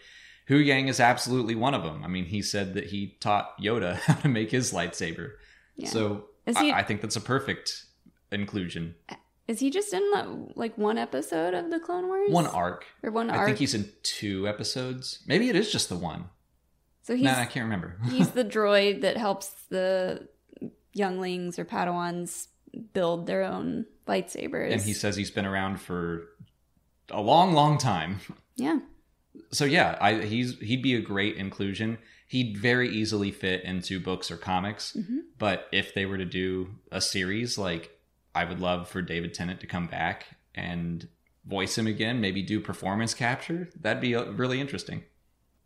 Huyang 0.48 0.88
is 0.88 0.98
absolutely 1.00 1.54
one 1.54 1.74
of 1.74 1.82
them. 1.82 2.02
I 2.04 2.08
mean, 2.08 2.24
he 2.24 2.42
said 2.42 2.74
that 2.74 2.86
he 2.86 3.16
taught 3.20 3.58
Yoda 3.60 3.94
how 4.00 4.14
to 4.14 4.28
make 4.28 4.50
his 4.50 4.72
lightsaber, 4.72 5.32
Yeah. 5.76 5.88
so 5.90 6.24
Is 6.46 6.56
I, 6.56 6.70
I 6.70 6.82
think 6.82 7.00
that's 7.02 7.16
a 7.16 7.20
perfect 7.20 7.84
inclusion. 8.32 8.94
Is 9.46 9.60
he 9.60 9.70
just 9.70 9.92
in 9.94 10.02
the, 10.10 10.48
like 10.56 10.76
one 10.76 10.98
episode 10.98 11.54
of 11.54 11.70
the 11.70 11.80
Clone 11.80 12.06
Wars? 12.06 12.30
One 12.30 12.46
arc. 12.46 12.84
or 13.02 13.10
one 13.10 13.30
I 13.30 13.36
arc? 13.38 13.46
think 13.46 13.58
he's 13.58 13.74
in 13.74 13.90
two 14.02 14.46
episodes. 14.46 15.20
Maybe 15.26 15.48
it 15.48 15.56
is 15.56 15.70
just 15.72 15.88
the 15.88 15.96
one. 15.96 16.26
so 17.02 17.14
he's 17.14 17.24
no, 17.24 17.32
I 17.32 17.46
can't 17.46 17.64
remember. 17.64 17.96
he's 18.10 18.30
the 18.30 18.44
droid 18.44 19.00
that 19.02 19.16
helps 19.16 19.48
the 19.70 20.28
younglings 20.92 21.58
or 21.58 21.64
Padawans 21.64 22.48
build 22.92 23.26
their 23.26 23.42
own 23.44 23.86
lightsabers. 24.06 24.72
and 24.72 24.80
he 24.82 24.92
says 24.92 25.16
he's 25.16 25.30
been 25.30 25.46
around 25.46 25.80
for 25.80 26.24
a 27.10 27.20
long, 27.20 27.52
long 27.54 27.78
time. 27.78 28.20
yeah. 28.56 28.78
So 29.50 29.64
yeah, 29.64 29.96
I, 30.00 30.22
he's 30.22 30.58
he'd 30.60 30.82
be 30.82 30.94
a 30.94 31.00
great 31.00 31.36
inclusion. 31.36 31.98
He'd 32.26 32.58
very 32.58 32.88
easily 32.90 33.30
fit 33.30 33.64
into 33.64 33.98
books 34.00 34.30
or 34.30 34.36
comics. 34.36 34.96
Mhm. 34.98 35.20
But 35.38 35.66
if 35.72 35.94
they 35.94 36.04
were 36.04 36.18
to 36.18 36.24
do 36.24 36.68
a 36.92 37.00
series, 37.00 37.56
like 37.56 37.90
I 38.34 38.44
would 38.44 38.60
love 38.60 38.88
for 38.88 39.02
David 39.02 39.34
Tennant 39.34 39.60
to 39.60 39.66
come 39.66 39.86
back 39.86 40.26
and 40.54 41.08
voice 41.46 41.78
him 41.78 41.86
again. 41.86 42.20
Maybe 42.20 42.42
do 42.42 42.60
performance 42.60 43.14
capture. 43.14 43.70
That'd 43.80 44.02
be 44.02 44.14
uh, 44.14 44.24
really 44.32 44.60
interesting. 44.60 45.04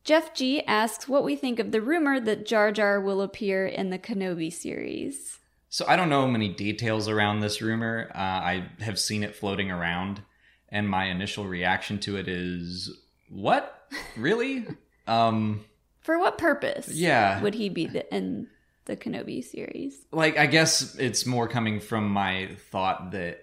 Jeff 0.04 0.34
G 0.34 0.62
asks 0.66 1.08
what 1.08 1.24
we 1.24 1.36
think 1.36 1.58
of 1.58 1.70
the 1.70 1.80
rumor 1.80 2.18
that 2.20 2.46
Jar 2.46 2.72
Jar 2.72 3.00
will 3.00 3.22
appear 3.22 3.66
in 3.66 3.90
the 3.90 3.98
Kenobi 3.98 4.52
series. 4.52 5.38
So 5.68 5.86
I 5.88 5.96
don't 5.96 6.10
know 6.10 6.26
many 6.26 6.48
details 6.48 7.08
around 7.08 7.40
this 7.40 7.62
rumor. 7.62 8.10
Uh, 8.14 8.18
I 8.18 8.68
have 8.80 8.98
seen 8.98 9.22
it 9.22 9.34
floating 9.34 9.70
around, 9.70 10.22
and 10.68 10.88
my 10.88 11.06
initial 11.06 11.46
reaction 11.46 11.98
to 12.00 12.16
it 12.16 12.28
is, 12.28 12.94
"What? 13.32 13.88
Really?" 14.16 14.66
um, 15.06 15.64
For 16.00 16.18
what 16.18 16.38
purpose? 16.38 16.88
Yeah. 16.88 17.42
Would 17.42 17.54
he 17.54 17.68
be 17.68 17.86
the, 17.86 18.14
in 18.14 18.48
the 18.84 18.96
Kenobi 18.96 19.42
series? 19.42 20.04
like 20.12 20.36
I 20.36 20.46
guess 20.46 20.94
it's 20.96 21.24
more 21.26 21.48
coming 21.48 21.80
from 21.80 22.08
my 22.08 22.56
thought 22.70 23.12
that 23.12 23.40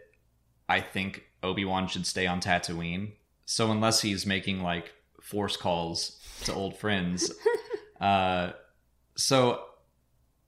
I 0.67 0.81
think 0.81 1.23
Obi 1.41 1.65
Wan 1.65 1.87
should 1.87 2.05
stay 2.05 2.27
on 2.27 2.41
Tatooine. 2.41 3.13
So 3.45 3.71
unless 3.71 4.01
he's 4.01 4.25
making 4.25 4.61
like 4.61 4.91
force 5.21 5.57
calls 5.57 6.19
to 6.43 6.53
old 6.53 6.77
friends, 6.77 7.31
uh, 8.01 8.51
so 9.15 9.63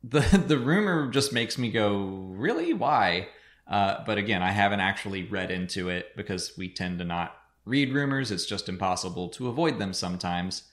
the 0.04 0.20
the 0.48 0.58
rumor 0.58 1.10
just 1.10 1.34
makes 1.34 1.58
me 1.58 1.72
go, 1.72 1.98
really? 2.32 2.74
Why? 2.74 3.30
Uh, 3.68 4.04
but 4.06 4.18
again, 4.18 4.42
I 4.44 4.52
haven't 4.52 4.82
actually 4.82 5.24
read 5.24 5.50
into 5.50 5.90
it 5.90 6.16
because 6.18 6.58
we 6.58 6.68
tend 6.70 7.00
to 7.00 7.06
not 7.06 7.36
read 7.66 7.94
rumors. 7.94 8.32
It's 8.32 8.46
just 8.46 8.70
impossible 8.70 9.30
to 9.30 9.48
avoid 9.48 9.80
them 9.80 9.94
sometimes. 9.94 10.64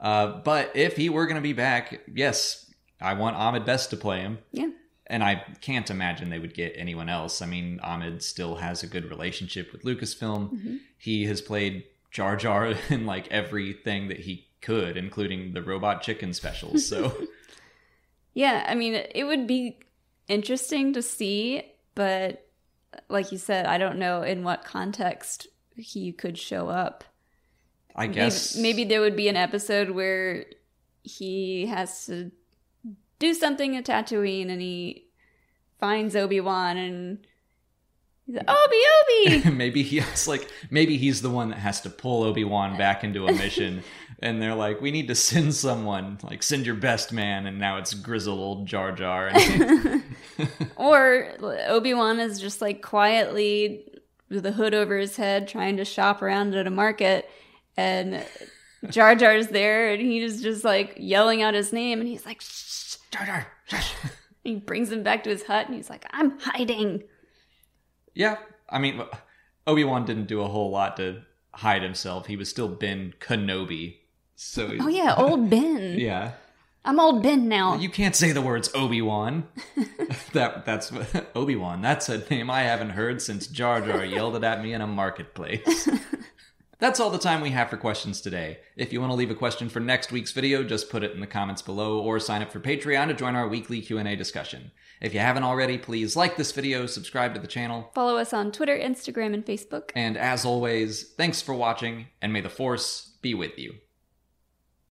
Uh, 0.00 0.40
but 0.44 0.70
if 0.74 0.96
he 0.96 1.08
were 1.08 1.26
going 1.26 1.36
to 1.36 1.42
be 1.42 1.52
back, 1.52 2.00
yes, 2.12 2.72
I 3.00 3.14
want 3.14 3.36
Ahmed 3.36 3.64
Best 3.64 3.90
to 3.90 3.96
play 3.96 4.20
him. 4.20 4.38
Yeah. 4.50 4.70
And 5.06 5.22
I 5.22 5.44
can't 5.60 5.90
imagine 5.90 6.30
they 6.30 6.38
would 6.38 6.54
get 6.54 6.72
anyone 6.76 7.08
else. 7.08 7.42
I 7.42 7.46
mean, 7.46 7.78
Ahmed 7.82 8.22
still 8.22 8.56
has 8.56 8.82
a 8.82 8.86
good 8.86 9.04
relationship 9.10 9.72
with 9.72 9.82
Lucasfilm. 9.82 10.50
Mhm. 10.52 10.78
He 10.98 11.24
has 11.26 11.40
played 11.40 11.84
Jar 12.10 12.36
Jar 12.36 12.74
in 12.88 13.06
like 13.06 13.28
everything 13.28 14.08
that 14.08 14.20
he 14.20 14.48
could, 14.60 14.96
including 14.96 15.52
the 15.52 15.62
Robot 15.62 16.02
Chicken 16.02 16.32
specials. 16.32 16.86
So 16.86 17.16
Yeah, 18.34 18.64
I 18.66 18.74
mean, 18.74 18.94
it 18.94 19.24
would 19.24 19.46
be 19.46 19.78
interesting 20.28 20.94
to 20.94 21.02
see, 21.02 21.62
but 21.94 22.46
like 23.08 23.30
you 23.32 23.38
said, 23.38 23.66
I 23.66 23.78
don't 23.78 23.98
know 23.98 24.22
in 24.22 24.42
what 24.42 24.64
context 24.64 25.48
he 25.82 26.12
could 26.12 26.38
show 26.38 26.68
up. 26.68 27.04
I 27.94 28.06
Maybe- 28.06 28.14
guess 28.14 28.56
maybe, 28.56 28.84
there 28.84 29.00
would 29.02 29.16
be 29.16 29.28
an 29.28 29.36
episode 29.36 29.90
where 29.90 30.46
he 31.02 31.66
has 31.66 32.06
to 32.06 32.30
do 33.18 33.34
something 33.34 33.76
at 33.76 33.84
Tatooine 33.84 34.50
and 34.50 34.60
he 34.62 35.08
finds 35.78 36.16
Obi 36.16 36.40
Wan 36.40 36.76
and 36.76 37.18
he's 38.26 38.36
like, 38.36 38.48
Obi 38.48 38.76
Obi. 39.36 39.50
maybe 39.56 39.82
he's 39.82 40.26
like 40.26 40.48
maybe 40.70 40.96
he's 40.96 41.20
the 41.22 41.28
one 41.30 41.50
that 41.50 41.58
has 41.58 41.80
to 41.82 41.90
pull 41.90 42.22
Obi-Wan 42.22 42.78
back 42.78 43.04
into 43.04 43.26
a 43.26 43.32
mission 43.32 43.82
and 44.20 44.40
they're 44.40 44.54
like 44.54 44.80
we 44.80 44.90
need 44.90 45.08
to 45.08 45.14
send 45.14 45.54
someone 45.54 46.18
like 46.22 46.42
send 46.42 46.64
your 46.66 46.76
best 46.76 47.12
man 47.12 47.46
and 47.46 47.58
now 47.58 47.76
it's 47.78 47.94
grizzled 47.94 48.38
old 48.38 48.66
Jar 48.66 48.92
Jar 48.92 49.30
or 50.76 51.32
Obi 51.68 51.94
Wan 51.94 52.20
is 52.20 52.40
just 52.40 52.60
like 52.60 52.80
quietly 52.82 53.84
with 54.32 54.46
a 54.46 54.52
hood 54.52 54.74
over 54.74 54.96
his 54.96 55.16
head 55.16 55.48
trying 55.48 55.76
to 55.76 55.84
shop 55.84 56.22
around 56.22 56.54
at 56.54 56.66
a 56.66 56.70
market, 56.70 57.28
and 57.76 58.24
Jar 58.90 59.14
Jar's 59.14 59.48
there, 59.48 59.92
and 59.92 60.02
he's 60.02 60.42
just 60.42 60.64
like 60.64 60.94
yelling 60.98 61.42
out 61.42 61.54
his 61.54 61.72
name, 61.72 62.00
and 62.00 62.08
he's 62.08 62.26
like, 62.26 62.40
Shh. 62.40 62.96
Jar 63.10 63.26
Jar 63.26 63.46
shush. 63.66 63.94
he 64.44 64.56
brings 64.56 64.90
him 64.90 65.02
back 65.02 65.24
to 65.24 65.30
his 65.30 65.44
hut, 65.44 65.66
and 65.66 65.74
he's 65.74 65.90
like, 65.90 66.06
I'm 66.10 66.38
hiding. 66.40 67.02
Yeah, 68.14 68.38
I 68.68 68.78
mean, 68.78 69.02
Obi 69.66 69.84
Wan 69.84 70.04
didn't 70.04 70.26
do 70.26 70.40
a 70.40 70.48
whole 70.48 70.70
lot 70.70 70.96
to 70.96 71.22
hide 71.54 71.82
himself. 71.82 72.26
He 72.26 72.36
was 72.36 72.48
still 72.48 72.68
Ben 72.68 73.14
Kenobi. 73.20 73.98
So 74.34 74.72
Oh 74.80 74.88
yeah, 74.88 75.14
old 75.16 75.50
Ben. 75.50 75.94
yeah. 75.98 76.32
I'm 76.84 76.98
old 76.98 77.22
Ben 77.22 77.48
now. 77.48 77.76
You 77.76 77.88
can't 77.88 78.16
say 78.16 78.32
the 78.32 78.42
words 78.42 78.70
Obi 78.74 79.00
Wan. 79.02 79.46
that 80.32 80.64
that's 80.64 80.92
Obi 81.34 81.54
Wan. 81.56 81.80
That's 81.80 82.08
a 82.08 82.18
name 82.28 82.50
I 82.50 82.62
haven't 82.62 82.90
heard 82.90 83.22
since 83.22 83.46
Jar 83.46 83.80
Jar 83.80 84.04
yelled 84.04 84.36
it 84.36 84.44
at 84.44 84.62
me 84.62 84.72
in 84.72 84.80
a 84.80 84.86
marketplace. 84.86 85.88
That's 86.78 86.98
all 86.98 87.10
the 87.10 87.18
time 87.18 87.42
we 87.42 87.50
have 87.50 87.70
for 87.70 87.76
questions 87.76 88.20
today. 88.20 88.58
If 88.74 88.92
you 88.92 89.00
want 89.00 89.12
to 89.12 89.16
leave 89.16 89.30
a 89.30 89.36
question 89.36 89.68
for 89.68 89.78
next 89.78 90.10
week's 90.10 90.32
video, 90.32 90.64
just 90.64 90.90
put 90.90 91.04
it 91.04 91.12
in 91.12 91.20
the 91.20 91.28
comments 91.28 91.62
below 91.62 92.00
or 92.00 92.18
sign 92.18 92.42
up 92.42 92.50
for 92.50 92.58
Patreon 92.58 93.06
to 93.06 93.14
join 93.14 93.36
our 93.36 93.46
weekly 93.46 93.80
Q&A 93.80 94.16
discussion. 94.16 94.72
If 95.00 95.14
you 95.14 95.20
haven't 95.20 95.44
already, 95.44 95.78
please 95.78 96.16
like 96.16 96.36
this 96.36 96.50
video, 96.50 96.86
subscribe 96.86 97.34
to 97.34 97.40
the 97.40 97.46
channel, 97.46 97.92
Follow 97.94 98.16
us 98.16 98.32
on 98.32 98.50
Twitter, 98.50 98.76
Instagram, 98.76 99.32
and 99.32 99.46
Facebook. 99.46 99.90
and 99.94 100.16
as 100.16 100.44
always, 100.44 101.04
thanks 101.16 101.40
for 101.40 101.54
watching 101.54 102.06
and 102.20 102.32
may 102.32 102.40
the 102.40 102.48
force 102.48 103.12
be 103.22 103.32
with 103.32 103.56
you. 103.60 103.74